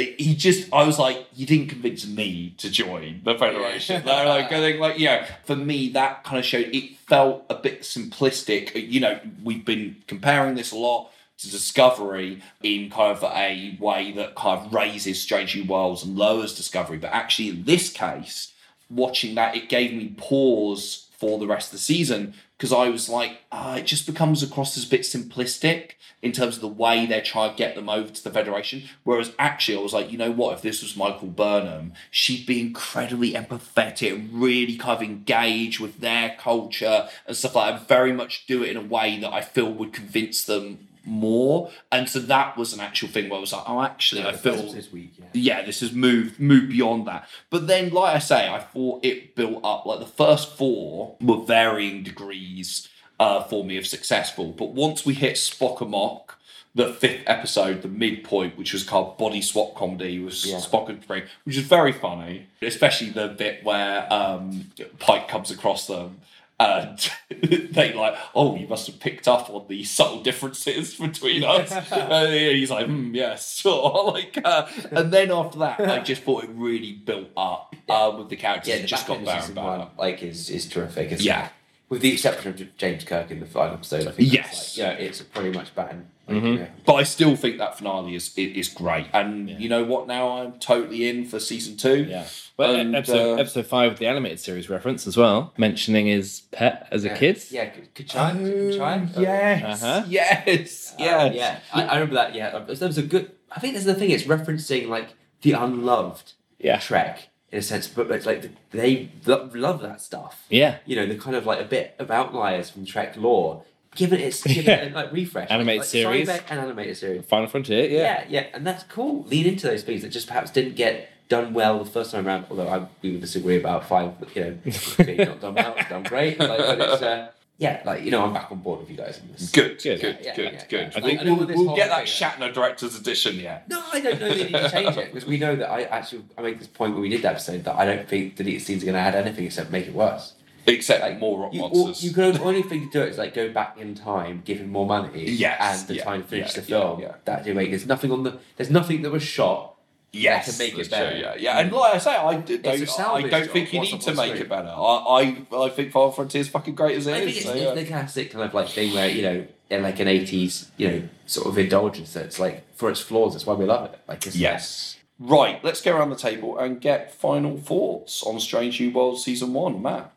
[0.00, 4.04] he just I was like, you didn't convince me to join the Federation.
[4.04, 7.54] Like, like, I think, like, yeah, for me that kind of showed it felt a
[7.54, 8.74] bit simplistic.
[8.74, 13.76] Uh, you know, we've been comparing this a lot to Discovery in kind of a
[13.80, 16.98] way that kind of raises Strange New Worlds and lowers Discovery.
[16.98, 18.52] But actually in this case,
[18.90, 23.08] watching that, it gave me pause for the rest of the season because I was
[23.08, 27.06] like, ah, it just becomes across as a bit simplistic in terms of the way
[27.06, 28.82] they're trying to get them over to the Federation.
[29.04, 30.54] Whereas actually, I was like, you know what?
[30.54, 36.34] If this was Michael Burnham, she'd be incredibly empathetic, really kind of engage with their
[36.36, 37.78] culture and stuff like that.
[37.78, 41.70] and Very much do it in a way that I feel would convince them more.
[41.90, 44.72] And so that was an actual thing where I was like, oh, actually, I feel
[44.72, 45.26] this week, yeah.
[45.32, 47.28] yeah, this has moved moved beyond that.
[47.50, 49.86] But then, like I say, I thought it built up.
[49.86, 52.88] Like the first four were varying degrees
[53.20, 54.52] uh, for me of successful.
[54.52, 56.38] But once we hit Spock Amok,
[56.74, 60.58] the fifth episode, the midpoint, which was called Body Swap Comedy, was Yeah.
[60.58, 65.86] Spock and T'Pring, which is very funny, especially the bit where um, Pike comes across
[65.86, 66.20] them.
[66.60, 66.98] And
[67.72, 71.70] they like, oh, you must have picked up on the subtle differences between us.
[71.92, 74.10] And he's like, mm, yes, sure.
[74.12, 78.28] like, uh, and then after that, I just thought it really built up uh, with
[78.28, 78.70] the characters.
[78.70, 79.66] Yeah, it the just got better and better.
[79.78, 81.14] one, like is is terrific.
[81.20, 81.50] Yeah.
[81.88, 84.08] with the exception of James Kirk in the final episode.
[84.08, 84.76] I think Yes.
[84.76, 86.08] like, yeah, it's pretty much bang.
[86.28, 86.58] Like, Mhm.
[86.58, 86.66] yeah.
[86.84, 89.06] But I still think that finale is is, is great.
[89.12, 90.06] And you know what?
[90.06, 92.04] Now I'm totally in for season two.
[92.04, 92.26] Yeah.
[92.56, 96.42] Well, And, episode, uh, episode five of the animated series reference as well, mentioning his
[96.50, 97.16] pet as a yeah.
[97.16, 97.42] kid.
[97.50, 98.74] Yeah, Kachai.
[98.74, 99.08] Kachai?
[99.16, 99.82] Oh, yes.
[99.82, 100.04] Uh-huh.
[100.08, 100.94] Yes.
[100.98, 101.34] Uh, Yes.
[101.34, 102.34] yeah, I, I remember that.
[102.34, 103.30] Yeah, there was a good.
[103.50, 104.10] I think that's the thing.
[104.10, 105.10] It's referencing like
[105.42, 106.78] the unloved Yeah.
[106.78, 110.44] Trek in a sense, but it's like they lo- love that stuff.
[110.50, 110.76] Yeah.
[110.84, 113.62] You know, the kind of like a bit of outliers from Trek lore.
[113.96, 114.74] Given its given Yeah.
[114.84, 116.28] it like refresh, Animated like, series.
[116.28, 117.24] Cyberpunk and animated series.
[117.24, 117.98] Final Frontier, yeah.
[118.00, 119.24] Yeah, yeah, and that's cool.
[119.24, 122.46] Lean into those things that just perhaps didn't get done well the first time around.
[122.50, 124.58] Although I we would disagree about five, you know,
[125.04, 126.38] being not done well, it's done great.
[126.38, 129.18] Like, but it's uh, yeah, like you know, I'm back on board with you guys
[129.20, 129.50] on this.
[129.50, 130.00] Good, Good.
[130.00, 130.80] good, Yeah, good, yeah, good.
[130.80, 130.90] yeah.
[130.94, 133.68] I think I we'll, we'll get that thing- Shatner director's edition yet.
[133.68, 136.22] No, I don't know they need to change it because we know that I actually
[136.36, 138.82] I made this point when we did that episode that I don't think deleted scenes
[138.84, 140.34] are going to add anything except make it worse.
[140.68, 142.04] Except Like more rock you, monsters.
[142.04, 144.70] you can only thing to do it is like go back in time, give him
[144.70, 147.00] more money, Yes, and the yeah, time to finish yeah, the film.
[147.00, 147.14] yeah, yeah.
[147.24, 149.74] That do make there's nothing on the there's nothing that was shot.
[150.10, 151.38] Yes, that can make it that's true, better.
[151.38, 153.50] Yeah, yeah, and like I say, I It's don't, I don't job.
[153.52, 154.68] think you What's need to make it better.
[154.68, 157.52] I, I, I think Final Frontier is fucking great as it I think it's, so,
[157.52, 160.88] it's the classic kind of like thing where you know in like an eighties you
[160.88, 164.00] know sort of indulgence that's like for its flaws that's why we love it.
[164.08, 164.94] Like it's, Yes.
[165.20, 169.52] Right, let's go around the table and get final thoughts on Strange New Worlds season
[169.52, 170.12] one, Matt.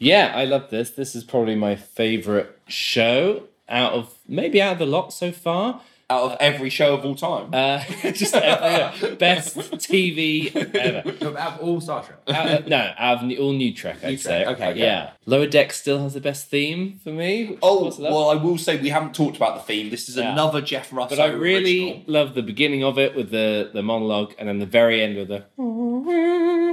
[0.00, 0.88] Yeah, I love this.
[0.90, 5.82] This is probably my favorite show out of maybe out of the lot so far.
[6.10, 7.54] Out of every show of all time.
[7.54, 11.38] Uh, just every, best TV ever.
[11.38, 12.18] Out of all Star Trek.
[12.28, 14.42] Out of- no, out of all new Trek, I'd New say.
[14.42, 15.12] Trek, okay, yeah.
[15.26, 17.56] Lower Deck still has the best theme for me.
[17.62, 18.12] Oh, course I love.
[18.12, 19.90] well, I will say we haven't talked about the theme.
[19.90, 20.32] This is Yeah.
[20.32, 21.10] another Jeff Russo.
[21.10, 22.04] but I really original.
[22.08, 25.28] love the beginning of it with the, the monologue and then the very end with
[25.28, 25.44] the.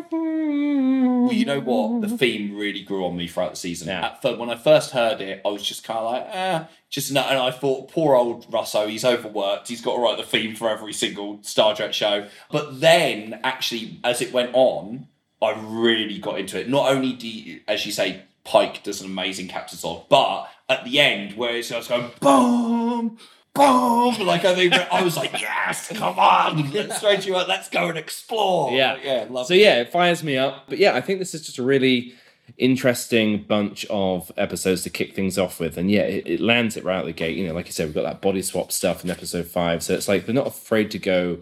[0.10, 2.02] Well, you know what?
[2.02, 3.90] The theme really grew on me throughout the season.
[3.90, 4.06] Yeah.
[4.06, 7.12] At fir- when I first heard it, I was just kind of like, ah, just
[7.12, 7.22] no.
[7.22, 9.68] And I thought, poor old Russo, he's overworked.
[9.68, 12.28] He's got to write the theme for every single Star Trek show.
[12.52, 15.08] But then, actually, as it went on,
[15.42, 16.70] I really got into it.
[16.70, 20.86] Not only do, you, as you say, Pike does an amazing captain's log, but at
[20.86, 23.18] the end, where it's just going boom.
[23.54, 24.26] Boom!
[24.26, 27.90] Like I think I was like, yes, come on, let's straight you out, let's go
[27.90, 28.72] and explore.
[28.72, 28.98] Yeah.
[29.04, 30.66] yeah, So yeah, it fires me up.
[30.70, 32.14] But yeah, I think this is just a really
[32.58, 35.78] interesting bunch of episodes to kick things off with.
[35.78, 37.38] And yeah, it, it lands it right out the gate.
[37.38, 39.84] You know, like you said, we've got that body swap stuff in episode five.
[39.84, 41.40] So it's like they're not afraid to go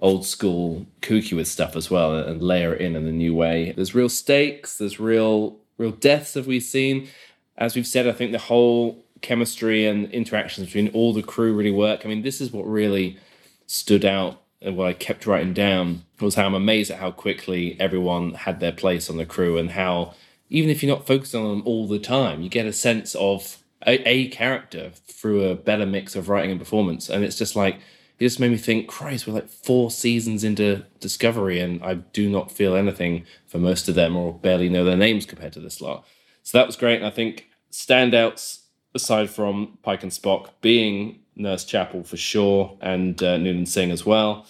[0.00, 3.72] old school kooky with stuff as well and layer it in in a new way.
[3.72, 7.08] There's real stakes, there's real real deaths have we seen.
[7.56, 11.70] As we've said, I think the whole chemistry and interactions between all the crew really
[11.72, 12.02] work.
[12.04, 13.18] I mean, this is what really
[13.66, 17.76] stood out and what I kept writing down was how I'm amazed at how quickly
[17.78, 20.14] everyone had their place on the crew and how
[20.50, 23.58] even if you're not focused on them all the time, you get a sense of
[23.86, 27.08] a, a character through a better mix of writing and performance.
[27.08, 27.76] And it's just like
[28.18, 32.28] it just made me think, Christ, we're like four seasons into Discovery and I do
[32.28, 35.80] not feel anything for most of them or barely know their names compared to this
[35.80, 36.04] lot.
[36.42, 36.96] So that was great.
[36.96, 38.62] And I think standouts
[38.94, 44.04] aside from Pike and Spock being Nurse Chapel for sure, and uh, Noonien Singh as
[44.04, 44.46] well.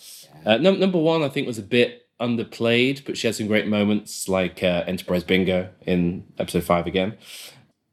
[0.46, 3.66] Uh, num- number one, I think, was a bit underplayed, but she had some great
[3.66, 7.16] moments like uh, Enterprise Bingo in episode five again.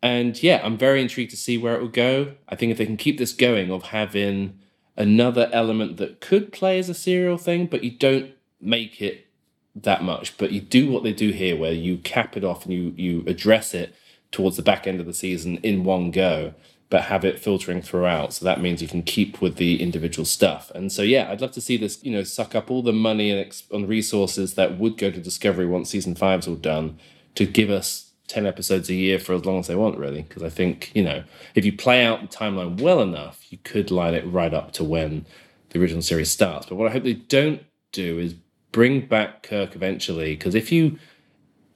[0.02, 2.34] And yeah, I'm very intrigued to see where it will go.
[2.48, 4.60] I think if they can keep this going of having
[4.98, 9.28] another element that could play as a serial thing, but you don't make it
[9.76, 12.74] that much, but you do what they do here, where you cap it off and
[12.74, 13.96] you you address it
[14.32, 16.54] towards the back end of the season in one go,
[16.90, 18.34] but have it filtering throughout.
[18.34, 20.72] So that means you can keep with the individual stuff.
[20.76, 23.32] And so yeah, I'd love to see this, you know, suck up all the money
[23.32, 27.00] and ex- on resources that would go to Discovery once season five's all done
[27.36, 30.22] to give us 10 episodes a year for as long as they want, really.
[30.22, 31.24] Because I think, you know,
[31.54, 34.84] if you play out the timeline well enough, you could line it right up to
[34.84, 35.26] when
[35.70, 36.68] the original series starts.
[36.68, 38.36] But what I hope they don't do is
[38.72, 40.36] bring back Kirk eventually.
[40.36, 40.98] Because if you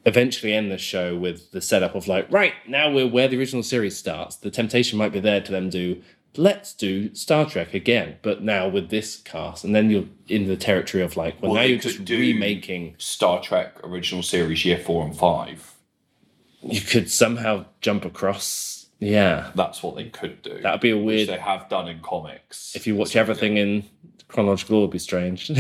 [0.10, 3.64] eventually end the show with the setup of like, right, now we're where the original
[3.64, 6.02] series starts, the temptation might be there to then do,
[6.36, 9.64] let's do Star Trek again, but now with this cast.
[9.64, 12.96] And then you're in the territory of like, well, Well, now you're just remaking.
[12.98, 15.76] Star Trek original series year four and five.
[16.62, 18.88] You could somehow jump across.
[19.00, 19.52] Yeah.
[19.56, 20.60] That's what they could do.
[20.62, 21.30] That would be a which weird.
[21.30, 22.76] they have done in comics.
[22.76, 23.86] If you watch everything in
[24.30, 25.52] chronological it'd be strange.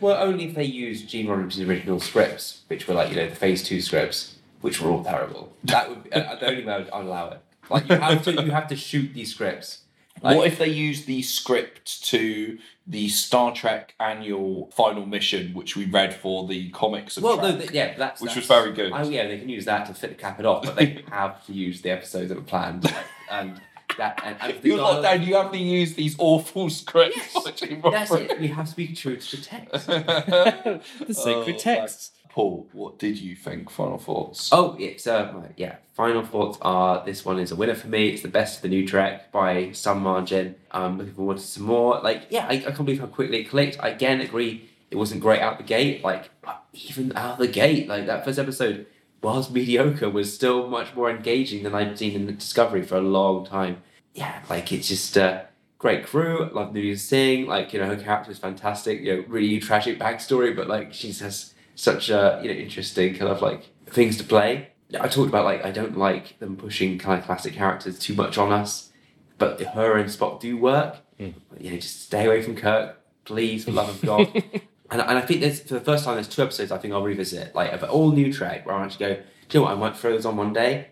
[0.00, 3.36] Well, only if they used Gene Roddenberry's original scripts, which were like you know the
[3.36, 5.52] Phase Two scripts, which were all terrible.
[5.64, 7.40] That would be, uh, the only way I'd, I'd allow it.
[7.68, 9.82] Like you have to, you have to shoot these scripts
[10.20, 15.86] what if they use the script to the Star Trek annual final mission, which we
[15.86, 18.92] read for the comics of Well, Trek, no, th- yeah, that's which was very good.
[18.94, 21.44] Oh yeah, they can use that to fit the cap it off, but they have
[21.46, 22.92] to use the episodes that were planned,
[23.30, 23.60] and
[24.00, 25.22] that and, and the You're not down.
[25.22, 27.16] You have to use these awful scripts.
[27.16, 27.44] Yes,
[27.82, 28.40] That's it.
[28.40, 29.86] We have to be true to the text.
[29.86, 32.12] the sacred Oh, texts.
[32.30, 33.70] Paul, what did you think?
[33.70, 34.50] Final thoughts?
[34.52, 35.76] Oh, it's uh, yeah.
[35.94, 38.08] Final thoughts are this one is a winner for me.
[38.08, 40.54] It's the best of the new Trek by some margin.
[40.70, 42.00] I'm looking forward to some more.
[42.00, 43.78] Like, yeah, I, I can't believe how quickly it clicked.
[43.80, 46.04] I again agree it wasn't great out the gate.
[46.04, 46.30] Like,
[46.72, 48.86] even out the gate, like that first episode,
[49.22, 53.00] whilst mediocre, was still much more engaging than I'd seen in the Discovery for a
[53.02, 53.82] long time.
[54.14, 55.46] Yeah, like it's just a
[55.78, 56.48] great crew.
[56.52, 57.46] Love Noonien Singh.
[57.46, 59.00] Like, you know, her character is fantastic.
[59.00, 63.30] You know, really tragic backstory, but like she has such a you know interesting kind
[63.30, 64.68] of like things to play.
[64.98, 68.38] I talked about like I don't like them pushing kind of classic characters too much
[68.38, 68.90] on us,
[69.38, 70.96] but her and Spock do work.
[71.18, 71.34] Mm.
[71.58, 74.28] You know, just stay away from Kirk, please, for love of God.
[74.90, 77.02] and, and I think there's for the first time there's two episodes I think I'll
[77.02, 79.14] revisit like of an all new Trek where I actually go,
[79.48, 80.88] do you know what I might throw those on one day,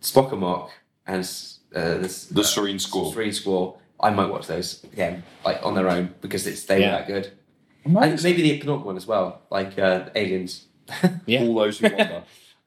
[0.00, 0.70] Spock Amok
[1.06, 1.28] and
[1.76, 3.12] uh, this, The Serene Squall.
[3.12, 3.80] Serene Squall.
[4.00, 6.92] I might watch those again, like on their own because it's they Yeah.
[6.92, 7.32] were that good.
[7.84, 10.66] And maybe the penultimate one as well, like uh, Aliens.
[11.26, 11.42] Yeah.
[11.42, 12.22] All Those Who Wander.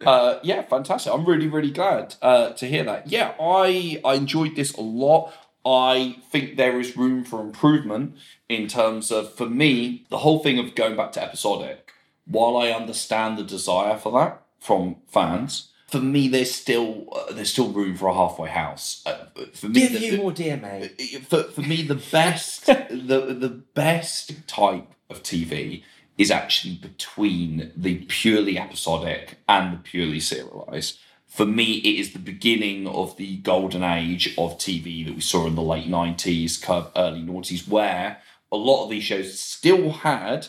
[0.05, 1.13] uh, yeah, fantastic.
[1.13, 3.07] I'm really, really glad uh, to hear that.
[3.11, 5.33] Yeah, I I enjoyed this a lot.
[5.65, 8.15] I think there is room for improvement
[8.47, 11.91] in terms of, for me, the whole thing of going back to episodic.
[12.25, 17.51] While I understand the desire for that from fans, for me, there's still uh, there's
[17.51, 19.01] still room for a halfway house.
[19.05, 21.21] Uh, for me, Give the- you the- more DMA.
[21.25, 25.83] for, for me the best the the best type of TV
[26.17, 30.99] is actually between the purely episodic and the purely serialized.
[31.27, 35.45] For me, it is the beginning of the golden age of TV that we saw
[35.47, 38.17] in the late nineties, early noughties, where
[38.51, 40.47] a lot of these shows still had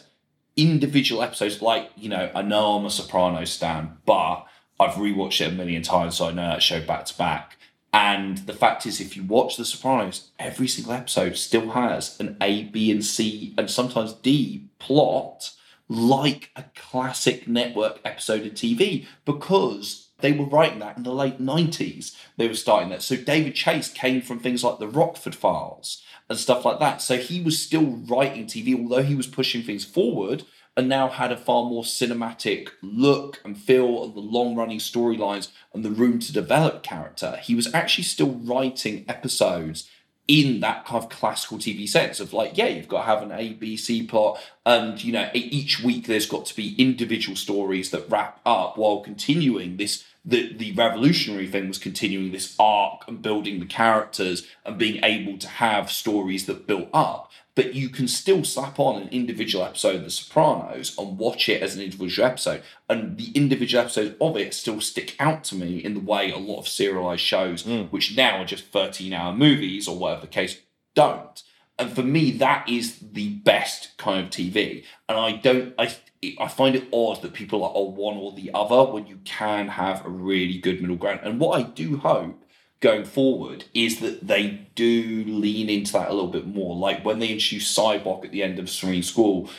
[0.57, 1.63] individual episodes.
[1.63, 4.47] Like you know, I know I'm a Sopranos stan, but
[4.81, 7.59] I've rewatched it a million times, so I know that show back to back.
[7.93, 12.37] And the fact is, if you watch The Sopranos, every single episode still has an
[12.41, 15.53] A, B, and C, and sometimes D plot
[15.89, 21.41] like a classic network episode of TV because they were writing that in the late
[21.41, 22.17] 90s.
[22.37, 23.03] They were starting that.
[23.03, 27.03] So David Chase came from things like the Rockford Files and stuff like that.
[27.03, 30.45] So he was still writing TV, although he was pushing things forward
[30.77, 35.49] and now had a far more cinematic look and feel of the long running storylines
[35.75, 37.39] and the room to develop character.
[37.43, 39.89] He was actually still writing episodes
[40.31, 43.33] in that kind of classical TV sense of like, yeah, you've got to have an
[43.33, 47.91] A, B, C plot, and you know, each week there's got to be individual stories
[47.91, 50.05] that wrap up while continuing this.
[50.25, 55.37] The the revolutionary thing was continuing this arc and building the characters and being able
[55.39, 57.30] to have stories that built up.
[57.55, 61.63] But you can still slap on an individual episode of The Sopranos and watch it
[61.63, 65.79] as an individual episode, and the individual episodes of it still stick out to me
[65.79, 67.83] in the way a lot of serialized shows, hmm.
[67.85, 70.61] which now are just 13 hour movies or whatever the case,
[70.95, 71.43] don't.
[71.81, 74.85] And for me, that is the best kind of TV.
[75.09, 75.97] And I don't, I,
[76.39, 80.05] I find it odd that people are one or the other when you can have
[80.05, 81.21] a really good middle ground.
[81.23, 82.45] And what I do hope
[82.81, 86.75] going forward is that they do lean into that a little bit more.
[86.75, 89.51] Like when they introduce Sybok at the end of Serene Squall,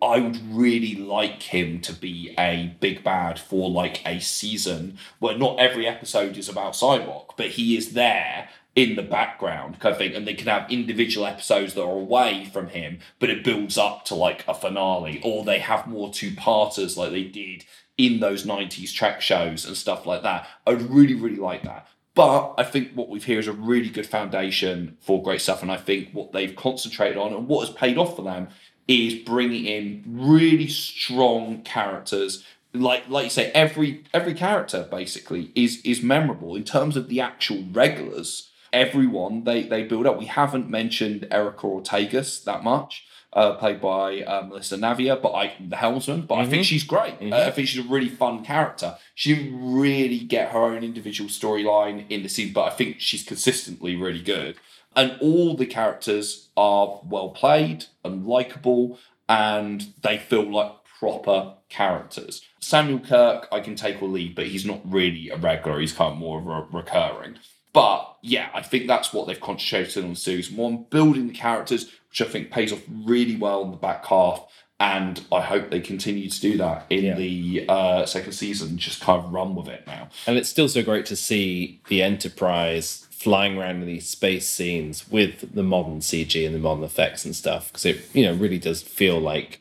[0.00, 5.38] I would really like him to be a big bad for like a season where
[5.38, 9.98] not every episode is about Sybok, but he is there in the background kind of
[9.98, 13.78] thing, and they can have individual episodes that are away from him, but it builds
[13.78, 17.64] up to like a finale, or they have more two parters like they did
[17.96, 20.46] in those 90s Trek shows and stuff like that.
[20.66, 21.88] I'd really, really like that.
[22.16, 25.60] But I think what we've here is a really good foundation for great stuff.
[25.60, 28.48] And I think what they've concentrated on and what has paid off for them
[28.88, 32.42] is bringing in really strong characters.
[32.72, 37.20] Like, like you say, every every character basically is is memorable in terms of the
[37.20, 38.50] actual regulars.
[38.72, 40.18] Everyone they they build up.
[40.18, 43.04] We haven't mentioned Erica Ortegas that much,
[43.36, 46.22] uh, played by uh, Melissa Navia, but I the helmsman.
[46.22, 47.14] But I think she's great.
[47.20, 48.96] Uh, I think she's a really fun character.
[49.14, 53.22] She didn't really get her own individual storyline in the season, but I think she's
[53.22, 54.56] consistently really good.
[54.96, 62.40] And all the characters are well played and likable, and they feel like proper characters.
[62.60, 65.78] Samuel Kirk, I can take or leave, but he's not really a regular.
[65.78, 67.36] He's kind of more of a recurring.
[67.74, 72.26] But yeah, I think that's what they've concentrated on series one, building the characters, which
[72.26, 74.46] I think pays off really well in the back half.
[74.78, 78.76] And I hope they continue to do that in the uh, second season.
[78.76, 80.08] Just kind of run with it now.
[80.26, 85.10] And it's still so great to see the Enterprise flying around in these space scenes
[85.10, 88.58] with the modern CG and the modern effects and stuff because it you know really
[88.58, 89.60] does feel like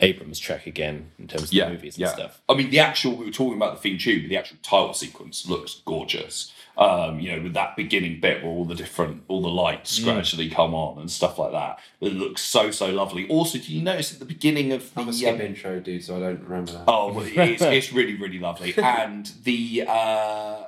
[0.00, 2.42] Abrams' Trek again in terms of the movies and stuff.
[2.48, 4.94] I mean, the actual we were talking about the theme tune, but the actual title
[4.94, 6.52] sequence looks gorgeous.
[6.78, 10.04] Um, you know, with that beginning bit where all the different, all the lights Mm.
[10.04, 11.80] gradually come on and stuff like that.
[12.00, 13.28] It looks so so lovely.
[13.28, 16.04] Also, do you notice at the beginning of the I'm a skip um, intro dude,
[16.04, 16.84] so I don't remember that.
[16.86, 18.74] Oh, well, it's, it's really, really lovely.
[18.78, 20.64] And the uh,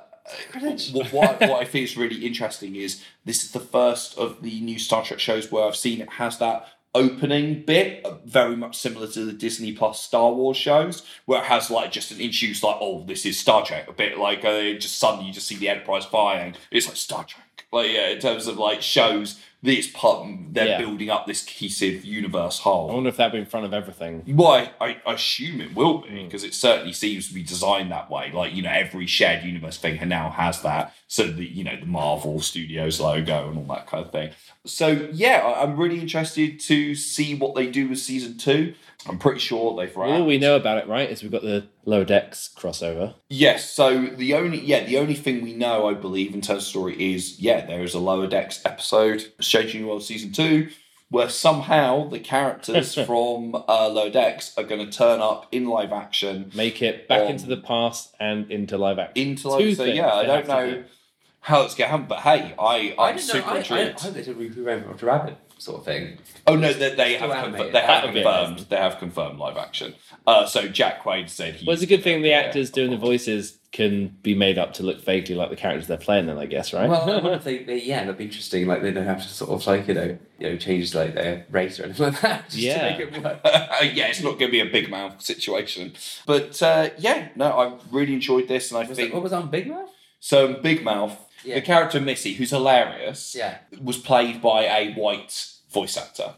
[0.91, 4.59] what, what, what I think is really interesting is this is the first of the
[4.61, 9.07] new Star Trek shows where I've seen it has that opening bit very much similar
[9.07, 12.77] to the Disney Plus Star Wars shows where it has like just an introduce like
[12.81, 15.69] oh this is Star Trek a bit like uh, just suddenly you just see the
[15.69, 16.55] Enterprise firing.
[16.69, 17.65] It's like Star Trek.
[17.71, 20.79] Like yeah in terms of like shows this part they're Yeah.
[20.79, 22.89] building up this cohesive universe whole.
[22.91, 24.23] I wonder if that'll be in front of everything.
[24.27, 26.25] well, I, I assume it will be hmm.
[26.25, 28.31] because it certainly seems to be designed that way.
[28.31, 30.93] Like you know, every shared universe thing now has that.
[31.07, 34.31] So the you know the Marvel Studios logo and all that kind of thing.
[34.65, 38.73] So yeah, I- I'm really interested to see what they do with season two.
[39.07, 40.11] I'm pretty sure they've wrapped.
[40.11, 43.15] All we know about it, right, is we've got the Lower Decks crossover.
[43.29, 43.71] Yes.
[43.71, 47.15] So the only yeah the only thing we know, I believe, in terms of story
[47.15, 50.69] is yeah there is a Lower Decks episode, Strange New World season two,
[51.09, 55.91] where somehow the characters from uh, Lower Decks are going to turn up in live
[55.91, 56.49] action.
[56.55, 59.27] Make it back on- into the past and into live action.
[59.27, 60.83] into live Two so yeah i don't know
[61.41, 63.33] how it's gonna happen but hey i I i'm didn't know.
[63.33, 66.17] super I, I, I intrigued hope they did Who Ran Roger Rabbit sort of thing.
[66.47, 67.73] oh no they, they have animated.
[67.73, 69.95] confirmed, they have confirmed they have confirmed live action
[70.27, 72.97] uh so jack quaid said he Well, it's a good thing the actors doing the
[72.97, 76.25] voices can be made up to look vaguely like the characters they're playing.
[76.25, 76.89] Then I guess, right?
[76.89, 78.67] Well, I wonder if they, they, yeah, that'd be interesting.
[78.67, 81.45] Like they don't have to sort of like you know, you know, change like their
[81.49, 82.45] race or anything like that.
[82.49, 82.97] Just Yeah.
[82.97, 83.39] To make it work.
[83.45, 85.93] yeah it's not gonna be a big mouth situation
[86.27, 89.33] but uh yeah no i really enjoyed this and i Was think it, what was
[89.33, 89.89] on Big Mouth?
[90.19, 91.55] so big mouth Yeah.
[91.55, 93.57] the character missy who's hilarious Yeah.
[93.81, 96.35] was played by a white voice actor.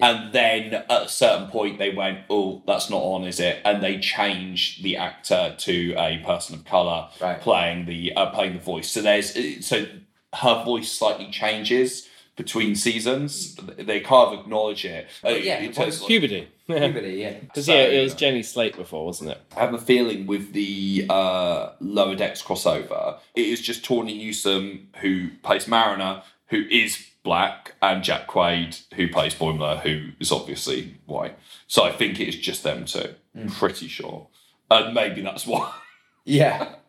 [0.00, 3.82] And then at a certain point, they went, "Oh, that's not on, is it?" And
[3.82, 7.40] they changed the actor to a person of color Right.
[7.40, 8.90] playing the uh, playing the voice.
[8.90, 9.86] So there's so
[10.34, 13.54] her voice slightly changes between seasons.
[13.78, 15.06] They kind of acknowledge it.
[15.24, 16.48] Uh, yeah, in the terms Puberty.
[16.66, 17.32] Puberty, yeah.
[17.40, 19.40] Because So- yeah, it was Jenny Slate before, wasn't it?
[19.56, 24.88] I have a feeling with the uh, lower decks crossover, it is just Tawny Newsome
[25.00, 30.96] who plays Mariner, who is black, and Jack Quaid who plays Boimler, who is obviously
[31.04, 31.36] white.
[31.66, 33.14] So I think it is just them two.
[33.58, 34.28] Pretty sure,
[34.70, 35.70] and maybe that's why.
[36.24, 36.76] Yeah.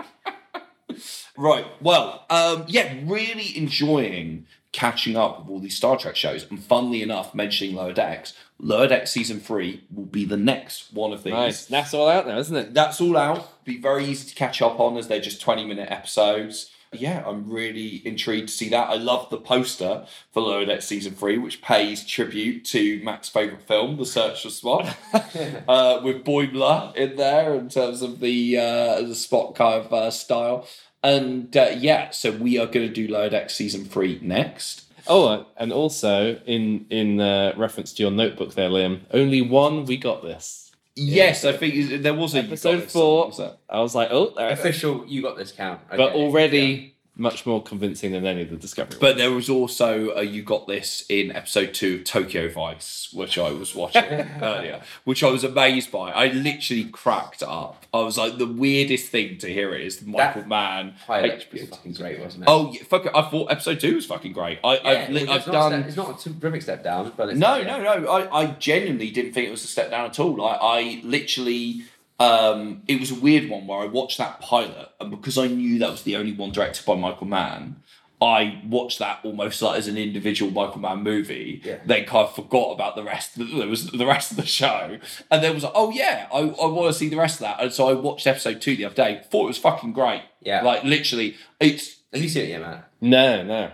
[1.38, 1.65] Right.
[1.81, 6.49] Well, um, yeah, really enjoying catching up with all these Star Trek shows.
[6.49, 11.14] And funnily enough, mentioning Lower Decks, Lower Decks season three will be the next one
[11.14, 11.34] of these.
[11.34, 11.65] Nice.
[11.65, 12.73] That's all out now, isn't it?
[12.73, 13.64] That's all out.
[13.65, 16.72] Be very easy to catch up on as they're just 20 minute episodes.
[16.93, 18.89] Yeah, I'm really intrigued to see that.
[18.89, 23.61] I love the poster for Lower Deck Season 3, which pays tribute to Matt's favourite
[23.64, 24.95] film, The Search for Spock,
[25.68, 30.11] uh, with Boimler in there in terms of the, uh, the Spock kind of uh,
[30.11, 30.68] style.
[31.03, 34.84] And uh, yeah, so we are going to do Lower Deck Season 3 next.
[35.07, 39.85] Oh, uh, and also in in uh, reference to your notebook there, Liam, only one
[39.85, 40.66] we got this.
[40.98, 43.32] Yes, I think there was a Episode four.
[43.69, 45.82] I was like, oh, Official, you got this count.
[45.90, 46.15] but Okay.
[46.15, 48.98] already much more convincing than any of the Discovery.
[49.02, 53.38] But there was also uh, you got this in episode two of Tokyo Vice, which
[53.38, 54.03] I was watching
[54.41, 56.11] earlier, which I was amazed by.
[56.11, 57.85] I literally cracked up.
[57.94, 60.94] I was like, the weirdest thing to hear it is Michael Mann.
[61.07, 61.61] Pilot HBO.
[61.61, 62.49] was fucking great, wasn't it?
[62.49, 63.11] Oh, yeah, fuck it.
[63.15, 64.60] I thought episode two was fucking great.
[64.64, 65.72] I, yeah, I've, li- which I've is not done.
[65.72, 67.77] Step, it's not a terrific step down, but it's No, yeah.
[67.77, 68.07] no, no.
[68.11, 70.39] I, I genuinely didn't think it was a step down at all.
[70.45, 71.84] I, I literally,
[72.19, 75.80] um, it was a weird one where I watched that pilot, and because I knew
[75.80, 77.77] that was the only one directed by Michael Mann,
[78.19, 81.61] I watched that almost like as an individual Michael Mann movie.
[81.64, 81.77] Yeah.
[81.85, 83.34] Then kind of forgot about the rest.
[83.38, 84.98] There was the rest of the show,
[85.30, 87.61] and then was like, oh yeah, I, I want to see the rest of that.
[87.61, 89.22] And so I watched episode two the other day.
[89.30, 90.23] Thought it was fucking great.
[90.41, 90.64] Yeah.
[90.64, 92.84] like literally, it's Have you seen it yet, man?
[93.02, 93.72] no, no.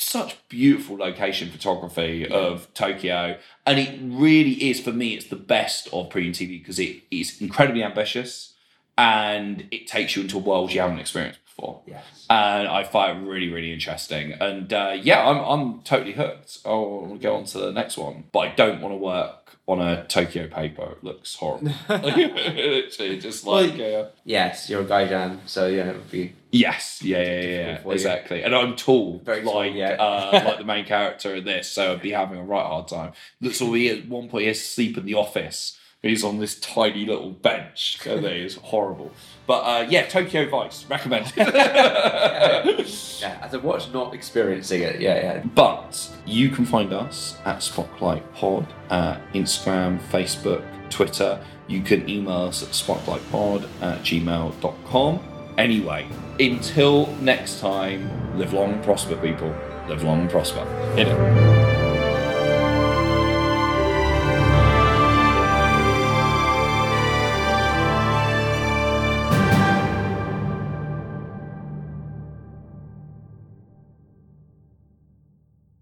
[0.00, 5.14] Such beautiful location photography of Tokyo, and it really is for me.
[5.14, 8.54] It's the best of premium TV because it is incredibly ambitious,
[8.96, 11.82] and it takes you into a world you haven't experienced before.
[11.86, 12.26] Yes.
[12.30, 14.32] And I find it really, really interesting.
[14.32, 16.58] And uh, yeah, I'm I'm totally hooked.
[16.64, 20.04] I'll go on to the next one, but I don't want to work on a
[20.06, 20.92] Tokyo paper.
[20.92, 21.72] It looks horrible.
[21.88, 25.40] Literally, just like uh, Yes, you're a guy, Jan.
[25.46, 26.34] So yeah, it would be.
[26.50, 27.90] Yes, yeah, yeah, yeah, you.
[27.90, 28.42] exactly.
[28.42, 29.96] And I'm tall, Very tall, like yeah.
[30.00, 33.12] uh, like the main character in this, so I'd be having a right hard time.
[33.40, 36.38] Looks all he at one point he has to sleep in the office He's on
[36.38, 37.98] this tiny little bench.
[38.00, 39.10] So there is horrible.
[39.48, 41.32] But uh, yeah, Tokyo Vice recommended.
[43.20, 45.00] Yeah, as a watch, not experiencing it.
[45.00, 45.42] Yeah, yeah.
[45.42, 51.44] But you can find us at Spocklight Pod, at Instagram, Facebook, Twitter.
[51.66, 55.37] You can email us at spocklightpod at gmail.com.
[55.58, 56.06] Anyway,
[56.38, 59.52] until next time, live long and prosper, people.
[59.88, 60.64] Live long and prosper.
[60.94, 61.67] Hit it.